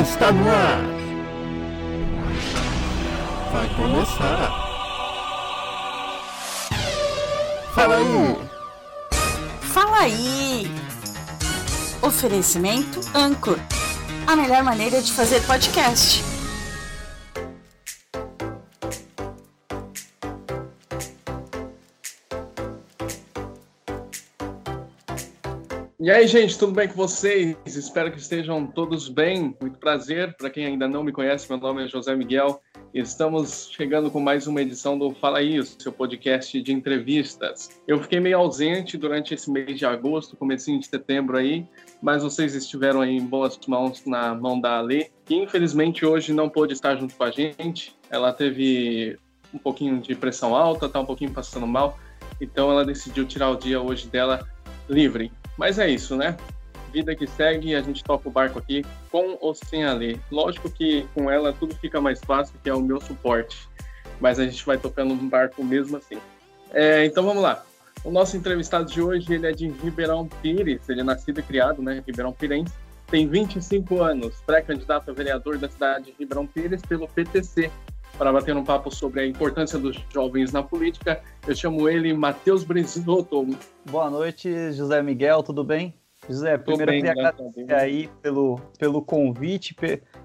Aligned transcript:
está 0.00 0.30
no 0.30 0.48
ar. 0.48 0.80
Vai 3.52 3.68
começar. 3.74 4.68
Fala 7.74 7.96
aí. 7.96 8.36
Fala 9.60 9.98
aí. 9.98 10.70
Oferecimento 12.02 13.00
Anchor. 13.14 13.58
A 14.26 14.36
melhor 14.36 14.62
maneira 14.62 15.00
de 15.00 15.12
fazer 15.12 15.40
podcast. 15.46 16.27
E 26.08 26.10
aí, 26.10 26.26
gente, 26.26 26.58
tudo 26.58 26.72
bem 26.72 26.88
com 26.88 26.94
vocês? 26.94 27.54
Espero 27.66 28.10
que 28.10 28.18
estejam 28.18 28.66
todos 28.66 29.10
bem. 29.10 29.54
Muito 29.60 29.78
prazer. 29.78 30.34
Para 30.38 30.48
quem 30.48 30.64
ainda 30.64 30.88
não 30.88 31.04
me 31.04 31.12
conhece, 31.12 31.46
meu 31.50 31.58
nome 31.58 31.84
é 31.84 31.86
José 31.86 32.16
Miguel. 32.16 32.62
Estamos 32.94 33.68
chegando 33.70 34.10
com 34.10 34.18
mais 34.18 34.46
uma 34.46 34.62
edição 34.62 34.98
do 34.98 35.10
Fala 35.10 35.40
Aí, 35.40 35.60
o 35.60 35.66
seu 35.66 35.92
podcast 35.92 36.62
de 36.62 36.72
entrevistas. 36.72 37.78
Eu 37.86 38.02
fiquei 38.02 38.20
meio 38.20 38.38
ausente 38.38 38.96
durante 38.96 39.34
esse 39.34 39.50
mês 39.50 39.78
de 39.78 39.84
agosto, 39.84 40.34
comecinho 40.34 40.80
de 40.80 40.86
setembro 40.86 41.36
aí, 41.36 41.66
mas 42.00 42.22
vocês 42.22 42.54
estiveram 42.54 43.02
aí 43.02 43.14
em 43.14 43.26
boas 43.26 43.60
mãos 43.66 44.02
na 44.06 44.34
mão 44.34 44.58
da 44.58 44.78
Ale, 44.78 45.10
que 45.26 45.34
infelizmente 45.34 46.06
hoje 46.06 46.32
não 46.32 46.48
pôde 46.48 46.72
estar 46.72 46.96
junto 46.96 47.14
com 47.14 47.24
a 47.24 47.30
gente. 47.30 47.94
Ela 48.08 48.32
teve 48.32 49.18
um 49.52 49.58
pouquinho 49.58 50.00
de 50.00 50.14
pressão 50.14 50.56
alta, 50.56 50.88
tá 50.88 51.00
um 51.00 51.04
pouquinho 51.04 51.34
passando 51.34 51.66
mal, 51.66 51.98
então 52.40 52.70
ela 52.70 52.82
decidiu 52.82 53.26
tirar 53.26 53.50
o 53.50 53.56
dia 53.56 53.78
hoje 53.78 54.08
dela 54.08 54.48
livre. 54.88 55.30
Mas 55.58 55.78
é 55.78 55.90
isso, 55.90 56.16
né? 56.16 56.36
Vida 56.92 57.14
que 57.14 57.26
segue, 57.26 57.74
a 57.74 57.82
gente 57.82 58.02
toca 58.02 58.28
o 58.28 58.32
barco 58.32 58.58
aqui 58.58 58.84
com 59.10 59.36
ou 59.40 59.54
sem 59.54 59.84
a 59.84 59.92
Lê. 59.92 60.16
Lógico 60.30 60.70
que 60.70 61.06
com 61.12 61.30
ela 61.30 61.52
tudo 61.52 61.74
fica 61.74 62.00
mais 62.00 62.20
fácil, 62.20 62.54
que 62.62 62.70
é 62.70 62.74
o 62.74 62.80
meu 62.80 63.00
suporte. 63.00 63.68
Mas 64.20 64.38
a 64.38 64.46
gente 64.46 64.64
vai 64.64 64.78
tocando 64.78 65.12
um 65.12 65.28
barco 65.28 65.62
mesmo 65.62 65.96
assim. 65.96 66.18
É, 66.70 67.04
então 67.04 67.24
vamos 67.24 67.42
lá. 67.42 67.64
O 68.04 68.10
nosso 68.10 68.36
entrevistado 68.36 68.90
de 68.90 69.02
hoje, 69.02 69.34
ele 69.34 69.46
é 69.46 69.52
de 69.52 69.68
Ribeirão 69.68 70.28
Pires, 70.40 70.88
ele 70.88 71.00
é 71.00 71.04
nascido 71.04 71.40
e 71.40 71.42
criado, 71.42 71.82
né, 71.82 72.02
Ribeirão 72.06 72.32
Pirense, 72.32 72.72
tem 73.08 73.26
25 73.26 74.00
anos, 74.00 74.36
pré-candidato 74.46 75.10
a 75.10 75.14
vereador 75.14 75.58
da 75.58 75.68
cidade 75.68 76.06
de 76.06 76.14
Ribeirão 76.18 76.46
Pires 76.46 76.80
pelo 76.82 77.08
PTC. 77.08 77.70
Para 78.18 78.32
bater 78.32 78.56
um 78.56 78.64
papo 78.64 78.90
sobre 78.92 79.20
a 79.20 79.26
importância 79.26 79.78
dos 79.78 79.96
jovens 80.12 80.50
na 80.52 80.60
política, 80.60 81.22
eu 81.46 81.54
chamo 81.54 81.88
ele 81.88 82.12
Matheus 82.12 82.64
Brizotto. 82.64 83.46
Boa 83.88 84.10
noite, 84.10 84.72
José 84.72 85.00
Miguel, 85.00 85.40
tudo 85.44 85.62
bem? 85.62 85.94
José, 86.28 86.58
primeiro 86.58 86.90
bem, 86.90 86.98
eu 86.98 87.06
queria 87.06 87.30
agradecer 87.30 87.72
aí 87.72 88.10
pelo, 88.20 88.60
pelo 88.76 89.02
convite. 89.02 89.76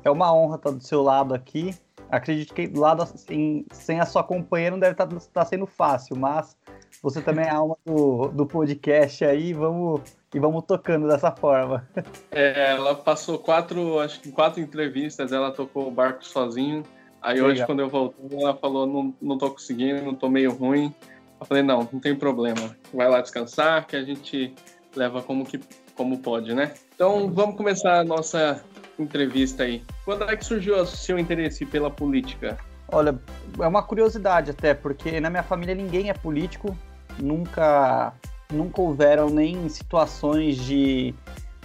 É 0.04 0.10
uma 0.10 0.34
honra 0.34 0.56
estar 0.56 0.72
do 0.72 0.84
seu 0.84 1.04
lado 1.04 1.36
aqui. 1.36 1.76
Acredito 2.10 2.56
que 2.56 2.66
lado 2.68 3.04
assim, 3.04 3.64
sem 3.72 4.00
a 4.00 4.08
sua 4.08 4.24
companheira 4.24 4.72
não 4.72 4.80
deve 4.80 4.94
estar, 4.94 5.08
estar 5.16 5.46
sendo 5.46 5.68
fácil, 5.68 6.18
mas 6.18 6.58
você 7.00 7.22
também 7.22 7.46
é 7.46 7.52
a 7.52 7.58
alma 7.58 7.78
do, 7.86 8.30
do 8.30 8.48
podcast 8.48 9.24
aí, 9.24 9.54
vamos 9.54 10.02
e 10.34 10.40
vamos 10.40 10.64
tocando 10.66 11.08
dessa 11.08 11.32
forma. 11.32 11.88
É, 12.32 12.72
ela 12.72 12.96
passou 12.96 13.38
quatro, 13.38 14.00
acho 14.00 14.20
que 14.20 14.32
quatro 14.32 14.60
entrevistas, 14.60 15.32
ela 15.32 15.52
tocou 15.52 15.88
o 15.88 15.92
barco 15.92 16.26
sozinho. 16.26 16.84
Aí 17.24 17.36
Legal. 17.36 17.50
hoje, 17.50 17.66
quando 17.66 17.80
eu 17.80 17.90
voltei, 17.90 18.38
ela 18.38 18.54
falou: 18.54 18.86
não, 18.86 19.16
não 19.22 19.38
tô 19.38 19.50
conseguindo, 19.50 20.02
não 20.04 20.14
tô 20.14 20.30
meio 20.30 20.52
ruim. 20.52 20.94
Eu 21.40 21.46
falei: 21.46 21.64
não, 21.64 21.88
não 21.92 22.00
tem 22.00 22.14
problema. 22.14 22.76
Vai 22.94 23.10
lá 23.10 23.22
descansar, 23.22 23.88
que 23.88 23.96
a 23.96 24.04
gente 24.04 24.54
leva 24.94 25.22
como, 25.22 25.46
que, 25.46 25.60
como 25.96 26.20
pode, 26.20 26.54
né? 26.54 26.74
Então, 26.94 27.32
vamos 27.32 27.56
começar 27.56 28.02
a 28.02 28.04
nossa 28.04 28.62
entrevista 29.00 29.64
aí. 29.64 29.82
Quando 30.04 30.26
é 30.26 30.36
que 30.36 30.46
surgiu 30.46 30.76
o 30.76 30.86
seu 30.86 31.18
interesse 31.18 31.66
pela 31.66 31.90
política? 31.90 32.58
Olha, 32.92 33.18
é 33.58 33.68
uma 33.68 33.82
curiosidade 33.82 34.52
até, 34.52 34.74
porque 34.74 35.20
na 35.22 35.30
minha 35.30 35.44
família 35.44 35.74
ninguém 35.74 36.10
é 36.10 36.14
político, 36.14 36.78
nunca, 37.18 38.14
nunca 38.52 38.82
houveram 38.82 39.30
nem 39.30 39.68
situações 39.70 40.58
de, 40.58 41.16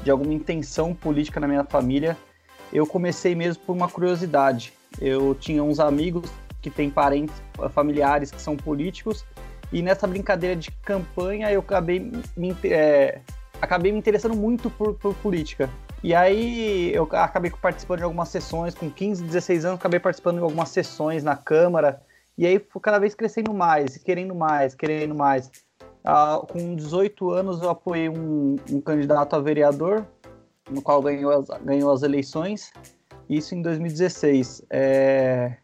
de 0.04 0.10
alguma 0.10 0.32
intenção 0.32 0.94
política 0.94 1.40
na 1.40 1.48
minha 1.48 1.64
família. 1.64 2.16
Eu 2.72 2.86
comecei 2.86 3.34
mesmo 3.34 3.62
por 3.64 3.72
uma 3.74 3.88
curiosidade. 3.88 4.77
Eu 5.00 5.34
tinha 5.34 5.62
uns 5.62 5.80
amigos 5.80 6.30
que 6.60 6.70
têm 6.70 6.90
parentes 6.90 7.34
familiares 7.70 8.30
que 8.30 8.40
são 8.40 8.56
políticos, 8.56 9.24
e 9.72 9.82
nessa 9.82 10.06
brincadeira 10.06 10.56
de 10.56 10.70
campanha 10.70 11.50
eu 11.52 11.60
acabei 11.60 12.10
me, 12.36 12.56
é, 12.64 13.20
acabei 13.60 13.92
me 13.92 13.98
interessando 13.98 14.34
muito 14.34 14.70
por, 14.70 14.94
por 14.94 15.14
política. 15.16 15.68
E 16.02 16.14
aí 16.14 16.92
eu 16.94 17.08
acabei 17.12 17.50
participando 17.50 17.98
de 17.98 18.04
algumas 18.04 18.28
sessões, 18.28 18.74
com 18.74 18.88
15, 18.88 19.24
16 19.24 19.64
anos, 19.64 19.78
acabei 19.78 19.98
participando 19.98 20.36
de 20.36 20.42
algumas 20.42 20.68
sessões 20.68 21.24
na 21.24 21.36
Câmara, 21.36 22.00
e 22.36 22.46
aí 22.46 22.60
cada 22.80 22.98
vez 22.98 23.14
crescendo 23.14 23.52
mais, 23.52 23.96
querendo 23.96 24.34
mais, 24.34 24.74
querendo 24.74 25.14
mais. 25.14 25.50
Ah, 26.04 26.40
com 26.48 26.76
18 26.76 27.30
anos 27.30 27.60
eu 27.60 27.68
apoiei 27.68 28.08
um, 28.08 28.56
um, 28.70 28.80
candidato 28.80 29.34
a 29.34 29.40
vereador, 29.40 30.06
no 30.70 30.80
qual 30.80 31.02
ganhou 31.02 31.32
as, 31.32 31.48
ganhou 31.62 31.90
as 31.90 32.02
eleições, 32.02 32.72
isso 33.28 33.54
em 33.54 33.62
2016. 33.62 34.64
É... 34.70 35.56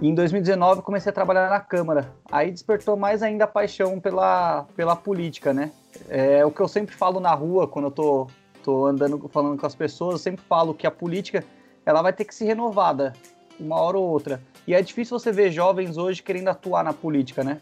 Em 0.00 0.14
2019 0.14 0.82
comecei 0.82 1.10
a 1.10 1.12
trabalhar 1.12 1.48
na 1.48 1.60
Câmara, 1.60 2.12
aí 2.30 2.50
despertou 2.50 2.96
mais 2.96 3.22
ainda 3.22 3.44
a 3.44 3.48
paixão 3.48 3.98
pela, 3.98 4.64
pela 4.76 4.94
política, 4.94 5.52
né? 5.52 5.72
É 6.08 6.44
o 6.44 6.50
que 6.50 6.60
eu 6.60 6.68
sempre 6.68 6.94
falo 6.94 7.18
na 7.18 7.34
rua, 7.34 7.66
quando 7.66 7.86
eu 7.86 7.90
tô 7.90 8.26
tô 8.62 8.86
andando 8.86 9.28
falando 9.28 9.58
com 9.58 9.66
as 9.66 9.74
pessoas, 9.74 10.12
eu 10.12 10.18
sempre 10.18 10.44
falo 10.44 10.74
que 10.74 10.86
a 10.86 10.90
política 10.90 11.42
ela 11.86 12.02
vai 12.02 12.12
ter 12.12 12.24
que 12.26 12.34
ser 12.34 12.44
renovada 12.44 13.14
uma 13.58 13.80
hora 13.80 13.98
ou 13.98 14.06
outra. 14.06 14.42
E 14.66 14.74
é 14.74 14.82
difícil 14.82 15.18
você 15.18 15.32
ver 15.32 15.50
jovens 15.50 15.96
hoje 15.96 16.22
querendo 16.22 16.48
atuar 16.48 16.84
na 16.84 16.92
política, 16.92 17.42
né? 17.42 17.60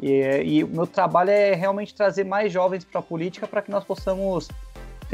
E, 0.00 0.64
o 0.64 0.68
meu 0.68 0.86
trabalho 0.86 1.30
é 1.30 1.54
realmente 1.54 1.94
trazer 1.94 2.24
mais 2.24 2.52
jovens 2.52 2.84
para 2.84 3.00
a 3.00 3.02
política 3.02 3.46
para 3.46 3.62
que 3.62 3.70
nós 3.70 3.84
possamos 3.84 4.48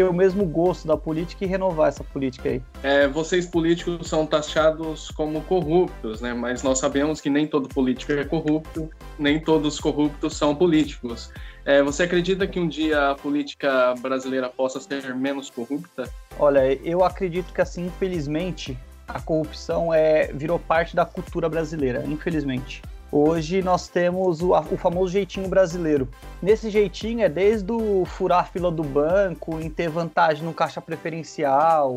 ter 0.00 0.04
o 0.08 0.14
mesmo 0.14 0.46
gosto 0.46 0.88
da 0.88 0.96
política 0.96 1.44
e 1.44 1.46
renovar 1.46 1.88
essa 1.88 2.02
política 2.02 2.48
aí. 2.48 2.62
É, 2.82 3.06
vocês 3.06 3.44
políticos 3.44 4.08
são 4.08 4.24
taxados 4.24 5.10
como 5.10 5.42
corruptos, 5.42 6.22
né? 6.22 6.32
Mas 6.32 6.62
nós 6.62 6.78
sabemos 6.78 7.20
que 7.20 7.28
nem 7.28 7.46
todo 7.46 7.68
político 7.68 8.12
é 8.12 8.24
corrupto, 8.24 8.88
nem 9.18 9.38
todos 9.38 9.78
corruptos 9.78 10.34
são 10.34 10.56
políticos. 10.56 11.30
É, 11.66 11.82
você 11.82 12.04
acredita 12.04 12.46
que 12.46 12.58
um 12.58 12.66
dia 12.66 13.10
a 13.10 13.14
política 13.14 13.94
brasileira 14.00 14.48
possa 14.48 14.80
ser 14.80 15.14
menos 15.14 15.50
corrupta? 15.50 16.08
Olha, 16.38 16.72
eu 16.82 17.04
acredito 17.04 17.52
que 17.52 17.60
assim, 17.60 17.84
infelizmente, 17.84 18.78
a 19.06 19.20
corrupção 19.20 19.92
é 19.92 20.32
virou 20.32 20.58
parte 20.58 20.96
da 20.96 21.04
cultura 21.04 21.46
brasileira, 21.46 22.04
infelizmente. 22.06 22.80
Hoje 23.12 23.60
nós 23.60 23.88
temos 23.88 24.40
o, 24.40 24.52
o, 24.52 24.76
famoso 24.76 25.12
jeitinho 25.12 25.48
brasileiro. 25.48 26.08
Nesse 26.40 26.70
jeitinho 26.70 27.22
é 27.22 27.28
desde 27.28 27.72
o 27.72 28.04
furar 28.04 28.40
a 28.40 28.44
fila 28.44 28.70
do 28.70 28.84
banco, 28.84 29.58
em 29.58 29.68
ter 29.68 29.88
vantagem 29.88 30.44
no 30.44 30.54
caixa 30.54 30.80
preferencial, 30.80 31.96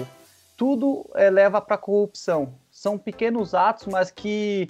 tudo 0.57 1.06
é, 1.13 1.29
leva 1.29 1.62
para 1.62 1.78
corrupção. 1.78 2.56
São 2.72 2.97
pequenos 2.97 3.53
atos, 3.53 3.85
mas 3.85 4.09
que, 4.09 4.68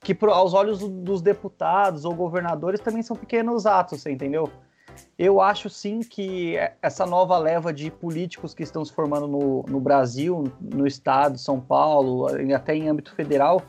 que 0.00 0.16
aos 0.26 0.52
olhos 0.52 0.80
dos 0.80 1.22
deputados 1.22 2.04
ou 2.04 2.12
governadores 2.12 2.80
também 2.80 3.02
são 3.02 3.16
pequenos 3.16 3.64
atos, 3.64 4.02
você 4.02 4.10
entendeu? 4.10 4.50
Eu 5.16 5.40
acho 5.40 5.70
sim 5.70 6.00
que 6.00 6.56
essa 6.82 7.06
nova 7.06 7.38
leva 7.38 7.72
de 7.72 7.88
políticos 7.88 8.52
que 8.52 8.64
estão 8.64 8.84
se 8.84 8.92
formando 8.92 9.28
no, 9.28 9.62
no 9.68 9.80
Brasil, 9.80 10.44
no 10.60 10.86
estado 10.86 11.38
São 11.38 11.60
Paulo, 11.60 12.26
até 12.54 12.74
em 12.74 12.88
âmbito 12.88 13.14
federal, 13.14 13.62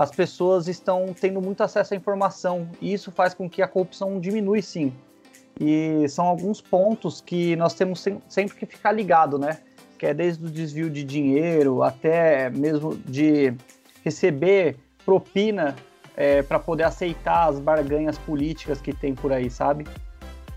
as 0.00 0.10
pessoas 0.10 0.66
estão 0.66 1.12
tendo 1.12 1.42
muito 1.42 1.62
acesso 1.62 1.92
à 1.92 1.96
informação 1.96 2.70
e 2.80 2.90
isso 2.90 3.12
faz 3.12 3.34
com 3.34 3.50
que 3.50 3.60
a 3.60 3.68
corrupção 3.68 4.18
diminui 4.18 4.62
sim. 4.62 4.94
E 5.60 6.08
são 6.08 6.24
alguns 6.24 6.58
pontos 6.58 7.20
que 7.20 7.54
nós 7.56 7.74
temos 7.74 8.02
sempre 8.26 8.56
que 8.56 8.64
ficar 8.64 8.92
ligado, 8.92 9.38
né? 9.38 9.58
Que 9.98 10.06
é 10.06 10.14
desde 10.14 10.46
o 10.46 10.48
desvio 10.48 10.88
de 10.88 11.04
dinheiro 11.04 11.82
até 11.82 12.48
mesmo 12.48 12.96
de 12.96 13.52
receber 14.02 14.78
propina 15.04 15.76
é, 16.16 16.40
para 16.40 16.58
poder 16.58 16.84
aceitar 16.84 17.50
as 17.50 17.60
barganhas 17.60 18.16
políticas 18.16 18.80
que 18.80 18.94
tem 18.94 19.14
por 19.14 19.34
aí, 19.34 19.50
sabe? 19.50 19.86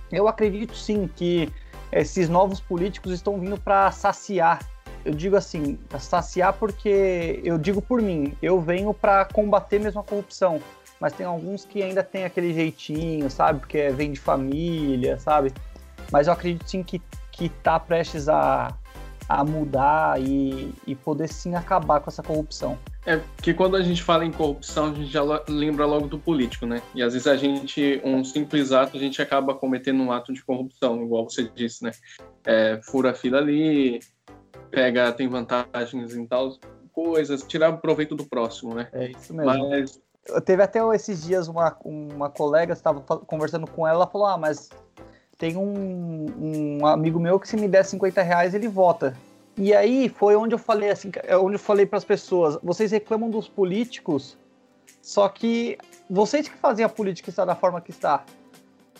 Eu 0.10 0.30
acredito 0.30 0.74
sim 0.74 1.10
que 1.14 1.52
esses 1.92 2.30
novos 2.30 2.62
políticos 2.62 3.12
estão 3.12 3.38
vindo 3.38 3.60
para 3.60 3.92
saciar 3.92 4.60
eu 5.06 5.14
digo 5.14 5.36
assim, 5.36 5.78
saciar 6.00 6.54
porque 6.54 7.42
eu 7.44 7.58
digo 7.58 7.82
por 7.82 8.02
mim, 8.02 8.34
eu 8.42 8.62
venho 8.62 8.94
para 8.94 9.26
combater 9.26 9.80
mesmo 9.80 10.00
a 10.00 10.04
corrupção, 10.04 10.62
mas 11.00 11.14
tem 11.14 11.26
alguns 11.26 11.66
que 11.66 11.82
ainda 11.82 12.04
tem 12.04 12.24
aquele 12.24 12.54
jeitinho, 12.54 13.30
sabe? 13.30 13.60
Porque 13.60 13.90
vem 13.90 14.12
de 14.12 14.20
família, 14.20 15.20
sabe? 15.20 15.54
Mas 16.12 16.28
eu 16.28 16.34
acredito 16.34 16.70
sim 16.70 16.84
que, 16.84 17.02
que 17.32 17.50
tá 17.50 17.80
prestes 17.80 18.30
a, 18.30 18.74
a 19.28 19.44
mudar 19.44 20.22
e, 20.22 20.74
e 20.88 20.96
poder 20.96 21.28
sim 21.28 21.56
acabar 21.56 22.00
com 22.00 22.10
essa 22.10 22.24
corrupção. 22.24 22.78
É, 23.06 23.20
que 23.42 23.54
quando 23.54 23.76
a 23.76 23.82
gente 23.82 24.02
fala 24.02 24.24
em 24.24 24.32
corrupção, 24.32 24.92
a 24.92 24.94
gente 24.94 25.12
já 25.12 25.22
lembra 25.50 25.86
logo 25.86 26.08
do 26.08 26.18
político, 26.18 26.66
né? 26.66 26.82
E 26.96 27.04
às 27.04 27.12
vezes 27.12 27.28
a 27.28 27.36
gente, 27.36 28.00
um 28.04 28.24
simples 28.24 28.72
ato, 28.72 28.96
a 28.96 29.00
gente 29.00 29.22
acaba 29.22 29.54
cometendo 29.54 30.02
um 30.02 30.12
ato 30.12 30.32
de 30.32 30.42
corrupção, 30.44 31.04
igual 31.04 31.30
você 31.30 31.44
disse, 31.54 31.84
né? 31.84 31.92
É, 32.46 32.80
fura 32.82 33.12
a 33.12 33.14
fila 33.14 33.40
ali, 33.40 34.00
pega, 34.72 35.12
tem 35.12 35.28
vantagens 35.28 36.16
em 36.16 36.26
tal 36.26 36.58
coisas, 36.92 37.44
tirar 37.44 37.72
proveito 37.78 38.16
do 38.16 38.26
próximo, 38.26 38.74
né? 38.76 38.88
É 38.94 39.12
isso 39.12 39.34
mesmo. 39.34 39.70
Mas 39.70 40.00
Teve 40.46 40.64
até 40.64 40.80
esses 40.96 41.24
dias 41.24 41.50
uma, 41.50 41.76
uma 41.84 42.30
colega, 42.30 42.72
estava 42.72 43.02
conversando 43.02 43.68
com 43.68 43.86
ela, 43.86 43.98
ela 43.98 44.08
falou: 44.08 44.28
Ah, 44.28 44.38
mas 44.38 44.70
tem 45.38 45.58
um, 45.58 46.80
um 46.80 46.86
amigo 46.86 47.20
meu 47.20 47.38
que 47.38 47.48
se 47.48 47.58
me 47.58 47.68
der 47.68 47.84
50 47.84 48.22
reais 48.22 48.54
ele 48.54 48.70
vota. 48.70 49.18
E 49.58 49.74
aí 49.74 50.08
foi 50.08 50.36
onde 50.36 50.56
eu 50.56 50.60
falei 50.60 50.90
assim, 50.90 51.12
é 51.24 51.38
onde 51.38 51.56
eu 51.56 51.60
falei 51.60 51.86
para 51.86 51.98
as 51.98 52.06
pessoas: 52.06 52.58
vocês 52.64 52.92
reclamam 52.92 53.30
dos 53.30 53.50
políticos, 53.50 54.38
só 55.02 55.28
que 55.28 55.78
vocês 56.10 56.48
que 56.48 56.56
fazem 56.56 56.86
a 56.86 56.90
política 56.90 57.30
estar 57.30 57.44
da 57.44 57.56
forma 57.56 57.82
que 57.82 57.92
está. 57.92 58.24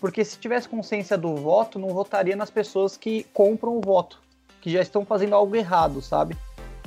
Porque 0.02 0.26
se 0.26 0.38
tivesse 0.38 0.68
consciência 0.68 1.18
do 1.18 1.34
voto, 1.38 1.80
não 1.80 1.88
votaria 1.90 2.36
nas 2.36 2.50
pessoas 2.50 2.98
que 2.98 3.24
compram 3.34 3.78
o 3.78 3.82
voto, 3.82 4.22
que 4.64 4.72
já 4.72 4.82
estão 4.82 5.06
fazendo 5.06 5.36
algo 5.36 5.54
errado, 5.58 6.02
sabe? 6.02 6.38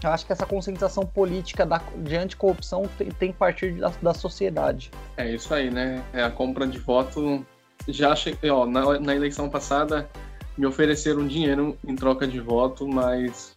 Eu 0.03 0.09
acho 0.09 0.25
que 0.25 0.33
essa 0.33 0.47
conscientização 0.47 1.05
política 1.05 1.67
da, 1.67 1.79
de 1.99 2.17
anticorrupção 2.17 2.89
tem, 2.97 3.11
tem 3.11 3.33
que 3.33 3.39
partir 3.39 3.73
da, 3.73 3.93
da 4.01 4.15
sociedade. 4.15 4.91
É 5.15 5.31
isso 5.31 5.53
aí, 5.53 5.71
né? 5.71 6.03
É 6.15 6.23
a 6.23 6.31
compra 6.31 6.67
de 6.67 6.79
voto. 6.79 7.45
Já 7.87 8.17
cheguei, 8.17 8.51
ó, 8.51 8.65
na, 8.65 8.99
na 8.99 9.15
eleição 9.15 9.51
passada 9.51 10.09
me 10.57 10.65
ofereceram 10.65 11.27
dinheiro 11.27 11.77
em 11.87 11.95
troca 11.95 12.27
de 12.27 12.41
voto, 12.41 12.89
mas 12.89 13.55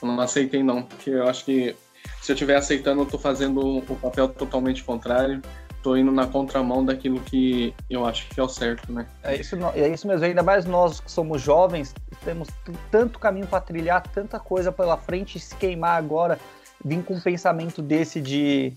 eu 0.00 0.06
não 0.06 0.20
aceitei 0.20 0.62
não, 0.62 0.84
porque 0.84 1.10
eu 1.10 1.26
acho 1.26 1.44
que 1.44 1.74
se 2.22 2.30
eu 2.30 2.34
estiver 2.34 2.54
aceitando, 2.54 3.00
eu 3.00 3.04
estou 3.04 3.18
fazendo 3.18 3.78
o 3.78 3.96
papel 3.96 4.28
totalmente 4.28 4.84
contrário 4.84 5.42
tô 5.86 5.96
indo 5.96 6.10
na 6.10 6.26
contramão 6.26 6.84
daquilo 6.84 7.20
que 7.20 7.72
eu 7.88 8.04
acho 8.04 8.28
que 8.28 8.40
é 8.40 8.42
o 8.42 8.48
certo, 8.48 8.92
né? 8.92 9.06
É 9.22 9.36
isso, 9.36 9.56
é 9.72 9.88
isso 9.88 10.08
mesmo, 10.08 10.26
ainda 10.26 10.42
mais 10.42 10.64
nós 10.64 10.98
que 10.98 11.08
somos 11.08 11.40
jovens, 11.40 11.94
temos 12.24 12.48
tanto 12.90 13.20
caminho 13.20 13.46
para 13.46 13.60
trilhar, 13.60 14.02
tanta 14.08 14.40
coisa 14.40 14.72
pela 14.72 14.96
frente, 14.96 15.38
se 15.38 15.54
queimar 15.54 15.96
agora, 15.96 16.40
vir 16.84 17.04
com 17.04 17.14
um 17.14 17.20
pensamento 17.20 17.80
desse 17.80 18.20
de, 18.20 18.72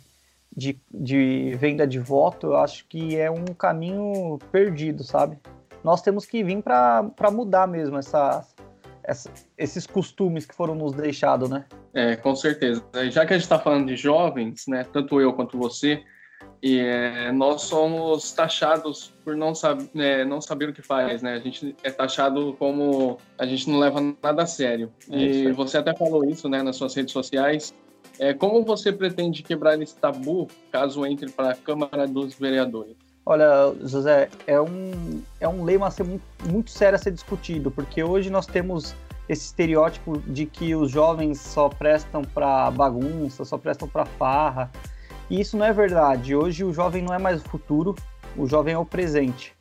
de, 0.55 0.79
de 0.93 1.55
venda 1.57 1.87
de 1.87 1.97
voto, 1.97 2.45
eu 2.45 2.57
acho 2.57 2.85
que 2.87 3.17
é 3.17 3.31
um 3.31 3.45
caminho 3.45 4.37
perdido, 4.51 5.03
sabe? 5.03 5.35
Nós 5.83 6.03
temos 6.03 6.27
que 6.27 6.43
vir 6.43 6.61
para 6.61 7.31
mudar 7.31 7.67
mesmo 7.67 7.97
essa, 7.97 8.45
essa, 9.03 9.31
esses 9.57 9.87
costumes 9.87 10.45
que 10.45 10.53
foram 10.53 10.75
nos 10.75 10.93
deixados, 10.93 11.49
né? 11.49 11.65
É, 11.91 12.15
com 12.15 12.35
certeza. 12.35 12.83
Já 13.09 13.25
que 13.25 13.33
a 13.33 13.35
gente 13.35 13.45
está 13.45 13.57
falando 13.57 13.87
de 13.87 13.95
jovens, 13.95 14.67
né, 14.67 14.85
tanto 14.93 15.19
eu 15.19 15.33
quanto 15.33 15.57
você, 15.57 16.03
e 16.61 16.79
é, 16.79 17.31
nós 17.31 17.61
somos 17.63 18.31
taxados 18.33 19.13
por 19.23 19.35
não, 19.35 19.55
sab 19.55 19.89
é, 19.95 20.25
não 20.25 20.41
saber 20.41 20.69
o 20.69 20.73
que 20.73 20.81
faz, 20.81 21.21
né? 21.21 21.33
A 21.33 21.39
gente 21.39 21.75
é 21.83 21.89
taxado 21.89 22.53
como 22.59 23.17
a 23.37 23.45
gente 23.45 23.69
não 23.69 23.79
leva 23.79 23.99
nada 24.21 24.43
a 24.43 24.45
sério. 24.45 24.91
É 25.09 25.17
e 25.17 25.51
você 25.53 25.77
até 25.77 25.95
falou 25.95 26.25
isso, 26.25 26.49
né, 26.49 26.61
nas 26.61 26.75
suas 26.75 26.93
redes 26.93 27.13
sociais. 27.13 27.73
É, 28.17 28.33
como 28.33 28.63
você 28.63 28.91
pretende 28.91 29.41
quebrar 29.41 29.81
esse 29.81 29.95
tabu 29.95 30.47
caso 30.71 31.05
entre 31.05 31.29
para 31.29 31.51
a 31.51 31.55
Câmara 31.55 32.05
dos 32.05 32.33
Vereadores? 32.33 32.95
Olha, 33.25 33.73
José, 33.81 34.29
é 34.45 34.59
um, 34.59 35.21
é 35.39 35.47
um 35.47 35.63
lema 35.63 35.87
a 35.87 35.91
ser 35.91 36.03
muito, 36.03 36.23
muito 36.45 36.71
sério 36.71 36.95
a 36.95 36.99
ser 36.99 37.11
discutido, 37.11 37.69
porque 37.71 38.03
hoje 38.03 38.29
nós 38.29 38.45
temos 38.45 38.95
esse 39.29 39.45
estereótipo 39.45 40.17
de 40.25 40.45
que 40.45 40.73
os 40.73 40.89
jovens 40.91 41.39
só 41.39 41.69
prestam 41.69 42.23
para 42.23 42.71
bagunça, 42.71 43.45
só 43.45 43.57
prestam 43.57 43.87
para 43.87 44.05
farra. 44.05 44.71
E 45.29 45.39
isso 45.39 45.55
não 45.55 45.65
é 45.65 45.71
verdade. 45.71 46.35
Hoje 46.35 46.63
o 46.63 46.73
jovem 46.73 47.03
não 47.03 47.13
é 47.13 47.19
mais 47.19 47.41
o 47.41 47.47
futuro, 47.47 47.95
o 48.35 48.47
jovem 48.47 48.73
é 48.73 48.77
o 48.77 48.85
presente. 48.85 49.55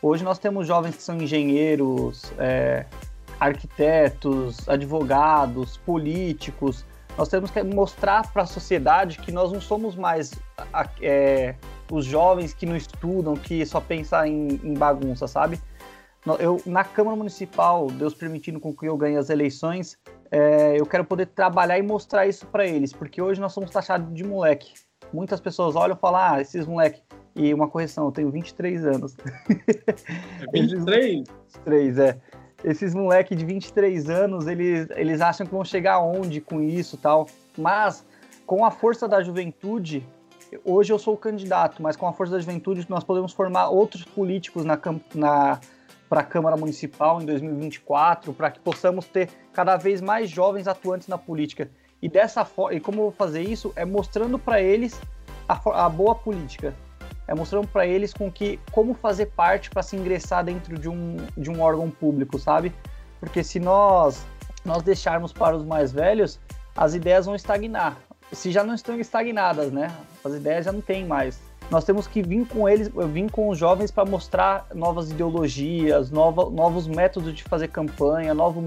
Hoje 0.00 0.24
nós 0.24 0.38
temos 0.38 0.66
jovens 0.66 0.96
que 0.96 1.02
são 1.02 1.20
engenheiros, 1.20 2.32
é, 2.38 2.86
arquitetos, 3.38 4.66
advogados, 4.66 5.76
políticos. 5.76 6.86
Nós 7.16 7.28
temos 7.28 7.50
que 7.50 7.62
mostrar 7.62 8.32
para 8.32 8.44
a 8.44 8.46
sociedade 8.46 9.18
que 9.18 9.30
nós 9.30 9.52
não 9.52 9.60
somos 9.60 9.94
mais 9.94 10.32
é, 11.02 11.56
os 11.90 12.06
jovens 12.06 12.54
que 12.54 12.64
não 12.64 12.74
estudam, 12.74 13.34
que 13.34 13.66
só 13.66 13.80
pensam 13.80 14.24
em, 14.24 14.60
em 14.64 14.72
bagunça, 14.72 15.28
sabe? 15.28 15.60
Eu, 16.38 16.62
na 16.64 16.84
Câmara 16.84 17.16
Municipal, 17.16 17.88
Deus 17.88 18.14
permitindo 18.14 18.58
com 18.58 18.74
que 18.74 18.86
eu 18.86 18.96
ganhe 18.96 19.16
as 19.16 19.28
eleições, 19.28 19.98
é, 20.30 20.80
eu 20.80 20.86
quero 20.86 21.04
poder 21.04 21.26
trabalhar 21.26 21.78
e 21.78 21.82
mostrar 21.82 22.26
isso 22.26 22.46
para 22.46 22.66
eles, 22.66 22.92
porque 22.92 23.20
hoje 23.20 23.40
nós 23.40 23.52
somos 23.52 23.70
taxados 23.70 24.14
de 24.14 24.24
moleque 24.24 24.72
muitas 25.12 25.40
pessoas 25.40 25.76
olham 25.76 25.96
e 25.96 25.98
falam, 25.98 26.20
ah, 26.20 26.40
esses 26.40 26.66
moleque. 26.66 27.02
E 27.34 27.52
uma 27.54 27.68
correção, 27.68 28.06
eu 28.06 28.12
tenho 28.12 28.30
23 28.30 28.84
anos. 28.84 29.16
É 30.48 30.60
23? 30.60 31.24
23, 31.54 31.98
é. 31.98 32.20
Esses 32.64 32.94
moleque 32.94 33.34
de 33.34 33.44
23 33.44 34.08
anos, 34.10 34.46
eles, 34.46 34.88
eles 34.90 35.20
acham 35.20 35.46
que 35.46 35.52
vão 35.52 35.64
chegar 35.64 35.94
aonde 35.94 36.40
com 36.40 36.60
isso 36.60 36.96
tal. 36.96 37.26
Mas, 37.56 38.04
com 38.46 38.64
a 38.64 38.70
força 38.70 39.08
da 39.08 39.22
juventude, 39.22 40.06
hoje 40.64 40.92
eu 40.92 40.98
sou 40.98 41.14
o 41.14 41.16
candidato, 41.16 41.82
mas 41.82 41.96
com 41.96 42.06
a 42.06 42.12
força 42.12 42.34
da 42.34 42.38
juventude 42.38 42.86
nós 42.88 43.02
podemos 43.02 43.32
formar 43.32 43.70
outros 43.70 44.04
políticos 44.04 44.64
na, 44.64 44.78
na, 45.14 45.60
para 46.08 46.20
a 46.20 46.24
Câmara 46.24 46.56
Municipal 46.56 47.20
em 47.22 47.24
2024, 47.24 48.32
para 48.34 48.50
que 48.50 48.60
possamos 48.60 49.06
ter 49.06 49.30
cada 49.52 49.76
vez 49.76 50.00
mais 50.00 50.30
jovens 50.30 50.68
atuantes 50.68 51.08
na 51.08 51.16
política. 51.16 51.70
E 52.02 52.08
dessa 52.08 52.44
forma, 52.44 52.76
e 52.76 52.80
como 52.80 52.98
eu 52.98 53.02
vou 53.04 53.12
fazer 53.12 53.42
isso 53.42 53.72
é 53.76 53.84
mostrando 53.84 54.36
para 54.36 54.60
eles 54.60 55.00
a, 55.48 55.86
a, 55.86 55.88
boa 55.88 56.16
política. 56.16 56.74
É 57.28 57.34
mostrando 57.34 57.68
para 57.68 57.86
eles 57.86 58.12
com 58.12 58.30
que 58.30 58.58
como 58.72 58.92
fazer 58.92 59.26
parte 59.26 59.70
para 59.70 59.82
se 59.82 59.94
ingressar 59.94 60.44
dentro 60.44 60.76
de 60.76 60.88
um, 60.88 61.16
de 61.36 61.48
um 61.48 61.60
órgão 61.60 61.88
público, 61.88 62.38
sabe? 62.40 62.72
Porque 63.20 63.44
se 63.44 63.60
nós 63.60 64.26
nós 64.64 64.82
deixarmos 64.82 65.32
para 65.32 65.56
os 65.56 65.64
mais 65.64 65.92
velhos, 65.92 66.40
as 66.76 66.94
ideias 66.94 67.26
vão 67.26 67.34
estagnar. 67.34 67.96
Se 68.32 68.50
já 68.50 68.64
não 68.64 68.74
estão 68.74 68.98
estagnadas, 68.98 69.70
né? 69.70 69.94
As 70.24 70.34
ideias 70.34 70.64
já 70.64 70.72
não 70.72 70.80
tem 70.80 71.06
mais. 71.06 71.40
Nós 71.70 71.84
temos 71.84 72.06
que 72.06 72.22
vir 72.22 72.46
com 72.46 72.68
eles, 72.68 72.90
vir 73.12 73.30
com 73.30 73.48
os 73.48 73.58
jovens 73.58 73.90
para 73.90 74.04
mostrar 74.04 74.66
novas 74.74 75.10
ideologias, 75.10 76.10
nova, 76.10 76.50
novos 76.50 76.86
métodos 76.86 77.34
de 77.34 77.42
fazer 77.44 77.68
campanha, 77.68 78.34
novo, 78.34 78.62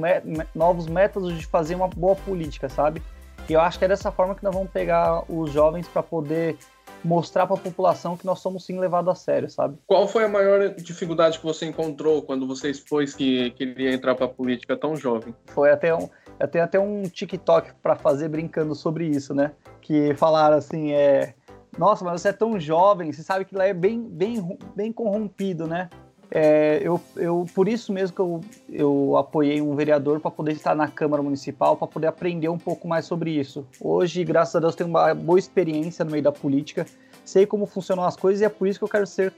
novos 0.54 0.88
métodos 0.88 1.38
de 1.38 1.46
fazer 1.46 1.76
uma 1.76 1.88
boa 1.88 2.16
política, 2.16 2.68
sabe? 2.70 3.02
E 3.48 3.54
eu 3.54 3.62
acho 3.62 3.78
que 3.78 3.86
é 3.86 3.88
dessa 3.88 4.12
forma 4.12 4.34
que 4.34 4.44
nós 4.44 4.54
vamos 4.54 4.72
pegar 4.72 5.24
os 5.32 5.52
jovens 5.52 5.88
para 5.88 6.02
poder 6.02 6.58
mostrar 7.04 7.46
para 7.46 7.56
a 7.56 7.60
população 7.60 8.18
que 8.18 8.26
nós 8.26 8.40
somos 8.40 8.66
sim 8.66 8.80
levados 8.80 9.12
a 9.12 9.16
sério, 9.16 9.50
sabe? 9.50 9.78
Qual 9.86 10.08
foi 10.08 10.24
a 10.24 10.28
maior 10.28 10.70
dificuldade 10.70 11.38
que 11.38 11.46
você 11.46 11.68
encontrou 11.68 12.24
quando 12.24 12.48
você 12.48 12.72
expôs 12.72 13.14
que 13.14 13.52
queria 13.52 13.94
entrar 13.94 14.16
para 14.16 14.26
a 14.26 14.30
política 14.30 14.76
tão 14.76 14.96
jovem? 14.96 15.36
Foi 15.46 15.70
até 15.70 15.94
um, 15.96 16.10
eu 16.40 16.48
tenho 16.48 16.64
até 16.64 16.80
um 16.80 17.04
TikTok 17.04 17.74
para 17.84 17.96
fazer 17.96 18.30
brincando 18.30 18.74
sobre 18.74 19.06
isso, 19.06 19.36
né? 19.36 19.52
Que 19.82 20.16
falaram 20.16 20.58
assim, 20.58 20.94
é, 20.94 21.36
nossa, 21.78 22.04
mas 22.04 22.22
você 22.22 22.30
é 22.30 22.34
tão 22.34 22.60
jovem, 22.60 23.14
você 23.14 23.22
sabe 23.22 23.46
que 23.46 23.56
lá 23.56 23.66
é 23.66 23.74
bem, 23.74 24.02
bem, 24.02 24.58
bem 24.76 24.92
corrompido, 24.92 25.68
né? 25.68 25.90
É, 26.32 26.80
eu, 26.82 27.00
eu, 27.16 27.46
por 27.54 27.68
isso 27.68 27.94
mesmo 27.94 28.16
que 28.16 28.22
eu, 28.22 28.42
eu 28.70 29.18
apoiei 29.18 29.62
um 29.62 29.76
vereador 29.76 30.20
para 30.20 30.32
poder 30.32 30.54
estar 30.54 30.76
na 30.76 30.88
Câmara 30.88 31.22
Municipal, 31.22 31.78
para 31.78 31.88
poder 31.88 32.08
aprender 32.08 32.50
um 32.50 32.58
pouco 32.58 32.88
mais 32.88 33.06
sobre 33.06 33.32
isso. 33.32 33.66
Hoje, 33.80 34.24
graças 34.24 34.56
a 34.56 34.60
Deus, 34.60 34.76
tenho 34.76 34.90
uma 34.90 35.14
boa 35.14 35.40
experiência 35.40 36.04
no 36.04 36.12
meio 36.12 36.24
da 36.24 36.32
política, 36.32 36.86
sei 37.24 37.46
como 37.46 37.66
funcionam 37.66 38.04
as 38.04 38.16
coisas 38.16 38.42
e 38.42 38.46
é 38.46 38.50
por 38.50 38.68
isso 38.68 38.80
que 38.80 38.86
eu 38.86 38.90
quero 38.90 39.06
ser 39.06 39.34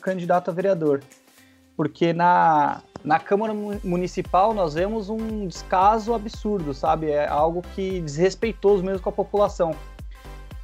candidato 0.00 0.50
a 0.50 0.54
vereador. 0.54 1.02
Porque 1.76 2.12
na, 2.12 2.82
na 3.04 3.18
Câmara 3.18 3.54
Municipal 3.54 4.52
nós 4.52 4.74
vemos 4.74 5.08
um 5.08 5.46
descaso 5.46 6.14
absurdo, 6.14 6.74
sabe? 6.74 7.10
É 7.10 7.26
algo 7.26 7.62
que 7.74 8.00
desrespeitoso 8.00 8.82
mesmo 8.82 9.00
com 9.00 9.08
a 9.08 9.12
população. 9.12 9.74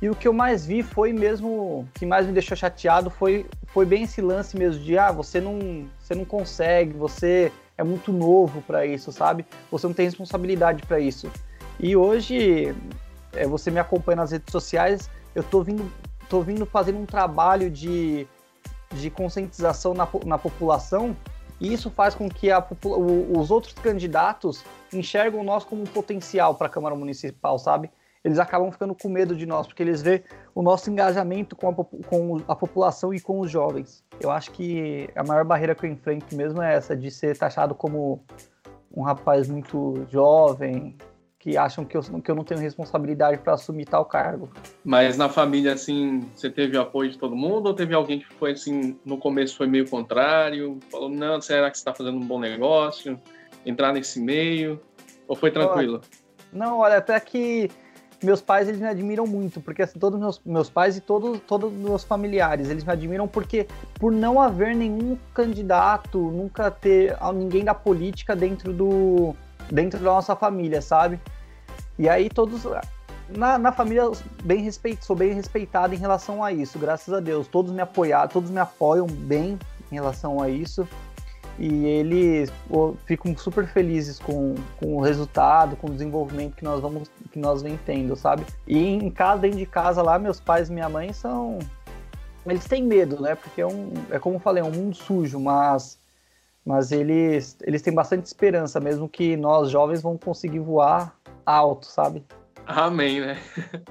E 0.00 0.08
o 0.08 0.14
que 0.14 0.28
eu 0.28 0.32
mais 0.32 0.64
vi 0.64 0.82
foi 0.82 1.12
mesmo, 1.12 1.88
que 1.94 2.06
mais 2.06 2.26
me 2.26 2.32
deixou 2.32 2.56
chateado 2.56 3.10
foi, 3.10 3.46
foi 3.72 3.84
bem 3.84 4.04
esse 4.04 4.20
lance 4.20 4.56
mesmo 4.56 4.82
de, 4.82 4.98
ah, 4.98 5.12
você 5.12 5.40
não, 5.40 5.86
você 6.00 6.14
não 6.14 6.24
consegue, 6.24 6.92
você 6.92 7.52
é 7.76 7.84
muito 7.84 8.12
novo 8.12 8.62
para 8.62 8.86
isso, 8.86 9.12
sabe? 9.12 9.46
Você 9.70 9.86
não 9.86 9.94
tem 9.94 10.06
responsabilidade 10.06 10.82
para 10.86 10.98
isso. 10.98 11.30
E 11.78 11.96
hoje, 11.96 12.74
é, 13.32 13.46
você 13.46 13.70
me 13.70 13.78
acompanha 13.78 14.16
nas 14.16 14.32
redes 14.32 14.50
sociais, 14.50 15.08
eu 15.34 15.42
tô 15.42 15.62
vindo, 15.62 15.90
tô 16.28 16.40
vindo 16.40 16.66
fazendo 16.66 16.98
um 16.98 17.06
trabalho 17.06 17.70
de, 17.70 18.26
de 18.92 19.10
conscientização 19.10 19.94
na, 19.94 20.08
na 20.24 20.38
população 20.38 21.16
e 21.60 21.72
isso 21.72 21.90
faz 21.90 22.14
com 22.14 22.28
que 22.28 22.50
a, 22.50 22.64
os 23.36 23.50
outros 23.50 23.74
candidatos 23.74 24.64
enxergam 24.92 25.42
nós 25.42 25.64
como 25.64 25.82
um 25.82 25.86
potencial 25.86 26.54
para 26.54 26.68
a 26.68 26.70
Câmara 26.70 26.94
Municipal, 26.94 27.58
sabe? 27.58 27.90
Eles 28.28 28.38
acabam 28.38 28.70
ficando 28.70 28.94
com 28.94 29.08
medo 29.08 29.34
de 29.34 29.46
nós, 29.46 29.66
porque 29.66 29.82
eles 29.82 30.02
vê 30.02 30.22
o 30.54 30.62
nosso 30.62 30.90
engajamento 30.90 31.56
com 31.56 31.70
a, 31.70 31.74
com 31.74 32.36
a 32.46 32.54
população 32.54 33.12
e 33.14 33.20
com 33.20 33.40
os 33.40 33.50
jovens. 33.50 34.04
Eu 34.20 34.30
acho 34.30 34.50
que 34.50 35.08
a 35.16 35.24
maior 35.24 35.44
barreira 35.44 35.74
que 35.74 35.86
eu 35.86 35.90
enfrento 35.90 36.36
mesmo 36.36 36.60
é 36.60 36.74
essa, 36.74 36.94
de 36.94 37.10
ser 37.10 37.36
taxado 37.38 37.74
como 37.74 38.22
um 38.94 39.02
rapaz 39.02 39.48
muito 39.48 40.06
jovem, 40.10 40.94
que 41.38 41.56
acham 41.56 41.86
que 41.86 41.96
eu, 41.96 42.02
que 42.02 42.30
eu 42.30 42.34
não 42.34 42.44
tenho 42.44 42.60
responsabilidade 42.60 43.38
para 43.38 43.54
assumir 43.54 43.86
tal 43.86 44.04
cargo. 44.04 44.50
Mas 44.84 45.16
na 45.16 45.30
família, 45.30 45.72
assim, 45.72 46.28
você 46.36 46.50
teve 46.50 46.76
o 46.76 46.82
apoio 46.82 47.10
de 47.10 47.16
todo 47.16 47.34
mundo 47.34 47.66
ou 47.66 47.74
teve 47.74 47.94
alguém 47.94 48.18
que 48.18 48.26
foi, 48.34 48.52
assim, 48.52 48.98
no 49.06 49.16
começo 49.16 49.56
foi 49.56 49.66
meio 49.66 49.88
contrário? 49.88 50.78
Falou, 50.90 51.08
não, 51.08 51.40
será 51.40 51.70
que 51.70 51.78
você 51.78 51.80
está 51.80 51.94
fazendo 51.94 52.18
um 52.18 52.26
bom 52.26 52.38
negócio? 52.38 53.18
Entrar 53.64 53.94
nesse 53.94 54.20
meio? 54.20 54.78
Ou 55.26 55.34
foi 55.34 55.50
tranquilo? 55.50 56.02
Não, 56.52 56.78
olha, 56.78 56.96
até 56.96 57.18
que 57.20 57.70
meus 58.22 58.40
pais 58.40 58.68
eles 58.68 58.80
me 58.80 58.88
admiram 58.88 59.26
muito, 59.26 59.60
porque 59.60 59.82
assim, 59.82 59.98
todos 59.98 60.18
meus 60.18 60.40
meus 60.44 60.68
pais 60.68 60.96
e 60.96 61.00
todos 61.00 61.40
todos 61.46 61.72
meus 61.72 62.04
familiares, 62.04 62.68
eles 62.68 62.84
me 62.84 62.92
admiram 62.92 63.28
porque 63.28 63.66
por 63.94 64.12
não 64.12 64.40
haver 64.40 64.74
nenhum 64.74 65.16
candidato, 65.32 66.18
nunca 66.18 66.70
ter 66.70 67.16
ninguém 67.34 67.64
da 67.64 67.74
política 67.74 68.34
dentro 68.34 68.72
do 68.72 69.34
dentro 69.70 69.98
da 69.98 70.06
nossa 70.06 70.34
família, 70.34 70.82
sabe? 70.82 71.20
E 71.98 72.08
aí 72.08 72.28
todos 72.28 72.64
na, 73.28 73.58
na 73.58 73.72
família 73.72 74.10
bem 74.42 74.62
respeito, 74.62 75.04
sou 75.04 75.14
bem 75.14 75.32
respeitado 75.32 75.94
em 75.94 75.98
relação 75.98 76.42
a 76.42 76.52
isso, 76.52 76.78
graças 76.78 77.12
a 77.12 77.20
Deus. 77.20 77.46
Todos 77.46 77.72
me 77.72 77.82
apoiaram, 77.82 78.28
todos 78.28 78.50
me 78.50 78.58
apoiam 78.58 79.06
bem 79.06 79.58
em 79.90 79.94
relação 79.94 80.40
a 80.40 80.48
isso 80.48 80.88
e 81.58 81.86
eles 81.86 82.52
pô, 82.68 82.94
ficam 83.04 83.36
super 83.36 83.66
felizes 83.66 84.18
com, 84.18 84.54
com 84.78 84.96
o 84.96 85.00
resultado, 85.00 85.76
com 85.76 85.88
o 85.88 85.90
desenvolvimento 85.90 86.54
que 86.54 86.64
nós 86.64 86.80
vamos 86.80 87.10
que 87.32 87.38
nós 87.38 87.62
vem 87.62 87.78
tendo, 87.84 88.14
sabe? 88.14 88.44
E 88.66 88.78
em 88.78 89.10
casa, 89.10 89.42
dentro 89.42 89.58
de 89.58 89.66
casa 89.66 90.00
lá, 90.00 90.18
meus 90.18 90.38
pais 90.38 90.68
e 90.68 90.72
minha 90.72 90.88
mãe 90.88 91.12
são 91.12 91.58
eles 92.46 92.64
têm 92.64 92.82
medo, 92.82 93.20
né? 93.20 93.34
Porque 93.34 93.60
é 93.60 93.66
um 93.66 93.92
é 94.10 94.18
como 94.18 94.36
eu 94.36 94.40
falei, 94.40 94.62
é 94.62 94.66
um 94.66 94.70
mundo 94.70 94.96
sujo, 94.96 95.40
mas 95.40 95.98
mas 96.64 96.92
eles 96.92 97.56
eles 97.62 97.82
têm 97.82 97.92
bastante 97.92 98.26
esperança, 98.26 98.78
mesmo 98.78 99.08
que 99.08 99.36
nós 99.36 99.70
jovens 99.70 100.00
vamos 100.00 100.20
conseguir 100.22 100.60
voar 100.60 101.16
alto, 101.44 101.86
sabe? 101.86 102.24
Amém, 102.66 103.20
né? 103.20 103.38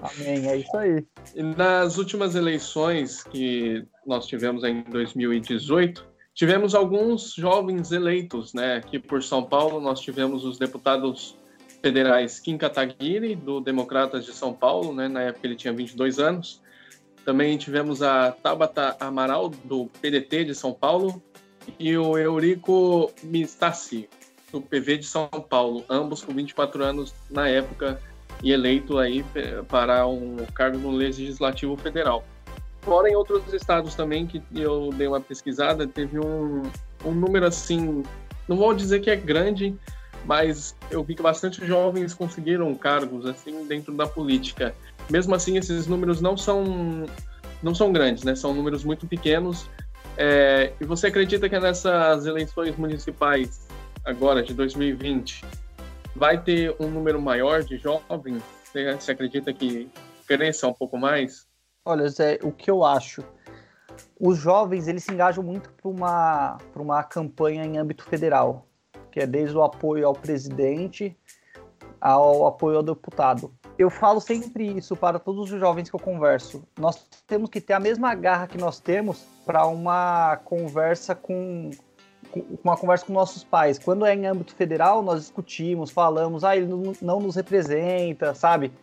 Amém, 0.02 0.48
é 0.48 0.58
isso 0.58 0.78
aí. 0.78 1.06
Nas 1.36 1.98
últimas 1.98 2.36
eleições 2.36 3.24
que 3.24 3.84
nós 4.06 4.28
tivemos 4.28 4.64
em 4.64 4.84
2018, 4.84 6.08
Tivemos 6.38 6.76
alguns 6.76 7.34
jovens 7.34 7.92
eleitos, 7.92 8.54
né? 8.54 8.76
Aqui 8.76 9.00
por 9.00 9.24
São 9.24 9.44
Paulo, 9.44 9.82
nós 9.82 10.00
tivemos 10.00 10.46
os 10.46 10.60
deputados 10.60 11.36
federais 11.82 12.40
Kim 12.40 12.60
Kataguiri, 12.60 13.36
do 13.36 13.60
Democratas 13.60 14.24
de 14.24 14.32
São 14.34 14.54
Paulo, 14.54 14.94
né? 14.94 15.08
Na 15.08 15.24
época 15.24 15.48
ele 15.48 15.56
tinha 15.56 15.74
22 15.74 16.20
anos. 16.20 16.62
Também 17.26 17.58
tivemos 17.58 18.04
a 18.04 18.32
Tabata 18.32 18.96
Amaral, 19.00 19.50
do 19.50 19.88
PDT 20.00 20.46
de 20.46 20.54
São 20.54 20.72
Paulo, 20.72 21.20
e 21.80 21.98
o 21.98 22.16
Eurico 22.16 23.12
Mistassi, 23.24 24.08
do 24.52 24.62
PV 24.62 25.00
de 25.00 25.08
São 25.08 25.28
Paulo, 25.28 25.84
ambos 25.90 26.24
com 26.24 26.32
24 26.36 26.84
anos 26.84 27.16
na 27.32 27.48
época 27.50 28.00
e 28.44 28.52
eleito 28.52 29.00
aí 29.00 29.26
para 29.68 30.06
um 30.06 30.36
cargo 30.54 30.78
no 30.78 30.92
Legislativo 30.92 31.76
Federal. 31.78 32.24
Fora 32.88 33.10
em 33.10 33.16
outros 33.18 33.54
estados 33.54 33.96
também, 33.96 34.26
que 34.26 34.42
eu 34.56 34.92
dei 34.94 35.08
uma 35.08 35.20
pesquisada, 35.20 35.86
teve 35.86 36.18
um, 36.18 36.62
um 37.04 37.12
número 37.12 37.46
assim, 37.46 38.02
não 38.48 38.56
vou 38.56 38.74
dizer 38.74 39.02
que 39.02 39.10
é 39.10 39.16
grande, 39.18 39.76
mas 40.24 40.74
eu 40.90 41.04
vi 41.04 41.14
que 41.14 41.22
bastante 41.22 41.68
jovens 41.68 42.14
conseguiram 42.14 42.74
cargos 42.76 43.26
assim 43.26 43.66
dentro 43.66 43.94
da 43.94 44.08
política. 44.08 44.74
Mesmo 45.10 45.36
assim, 45.36 45.58
esses 45.58 45.86
números 45.86 46.22
não 46.22 46.38
são 46.38 46.64
não 47.62 47.76
são 47.76 47.92
grandes, 47.92 48.24
né? 48.24 48.36
São 48.36 48.54
números 48.54 48.86
muito 48.86 49.06
pequenos. 49.06 49.70
É, 50.16 50.72
e 50.80 50.86
você 50.86 51.08
acredita 51.08 51.50
que 51.50 51.60
nessas 51.60 52.26
eleições 52.26 52.78
municipais 52.78 53.68
agora 54.06 54.42
de 54.42 54.54
2020 54.54 55.44
vai 56.16 56.42
ter 56.42 56.74
um 56.80 56.88
número 56.90 57.22
maior 57.22 57.64
de 57.64 57.78
jovens? 57.78 58.42
Você, 58.64 58.94
você 58.94 59.12
acredita 59.12 59.52
que 59.52 59.90
cresça 60.26 60.70
um 60.70 60.74
pouco 60.74 60.98
mais? 60.98 61.47
Olha, 61.88 62.10
Zé, 62.10 62.38
o 62.44 62.52
que 62.52 62.70
eu 62.70 62.84
acho? 62.84 63.24
Os 64.20 64.38
jovens, 64.38 64.90
eles 64.90 65.06
se 65.06 65.14
engajam 65.14 65.42
muito 65.42 65.70
para 65.70 65.90
uma, 65.90 66.58
uma 66.76 67.02
campanha 67.02 67.64
em 67.64 67.78
âmbito 67.78 68.04
federal, 68.04 68.68
que 69.10 69.22
é 69.22 69.26
desde 69.26 69.56
o 69.56 69.64
apoio 69.64 70.06
ao 70.06 70.14
presidente 70.14 71.18
ao 72.02 72.46
apoio 72.46 72.78
ao 72.78 72.84
deputado. 72.84 73.54
Eu 73.80 73.90
falo 73.90 74.20
sempre 74.20 74.68
isso 74.68 74.98
para 74.98 75.18
todos 75.18 75.50
os 75.50 75.60
jovens 75.62 75.90
que 75.90 75.96
eu 75.96 76.00
converso. 76.00 76.62
Nós 76.78 77.08
temos 77.26 77.50
que 77.50 77.62
ter 77.62 77.72
a 77.72 77.80
mesma 77.80 78.14
garra 78.14 78.48
que 78.48 78.58
nós 78.58 78.82
temos 78.82 79.26
para 79.46 79.66
uma 79.66 80.36
conversa 80.44 81.16
com 81.16 81.72
uma 82.62 82.76
conversa 82.76 83.06
com 83.06 83.14
nossos 83.14 83.46
pais. 83.46 83.80
Quando 83.80 84.06
é 84.06 84.14
em 84.14 84.28
âmbito 84.28 84.54
federal, 84.54 85.02
nós 85.02 85.22
discutimos, 85.22 85.90
falamos, 85.90 86.44
ah, 86.44 86.58
ele 86.58 86.66
não, 86.66 86.94
não 87.02 87.20
nos 87.22 87.38
representa, 87.38 88.36
sabe? 88.36 88.74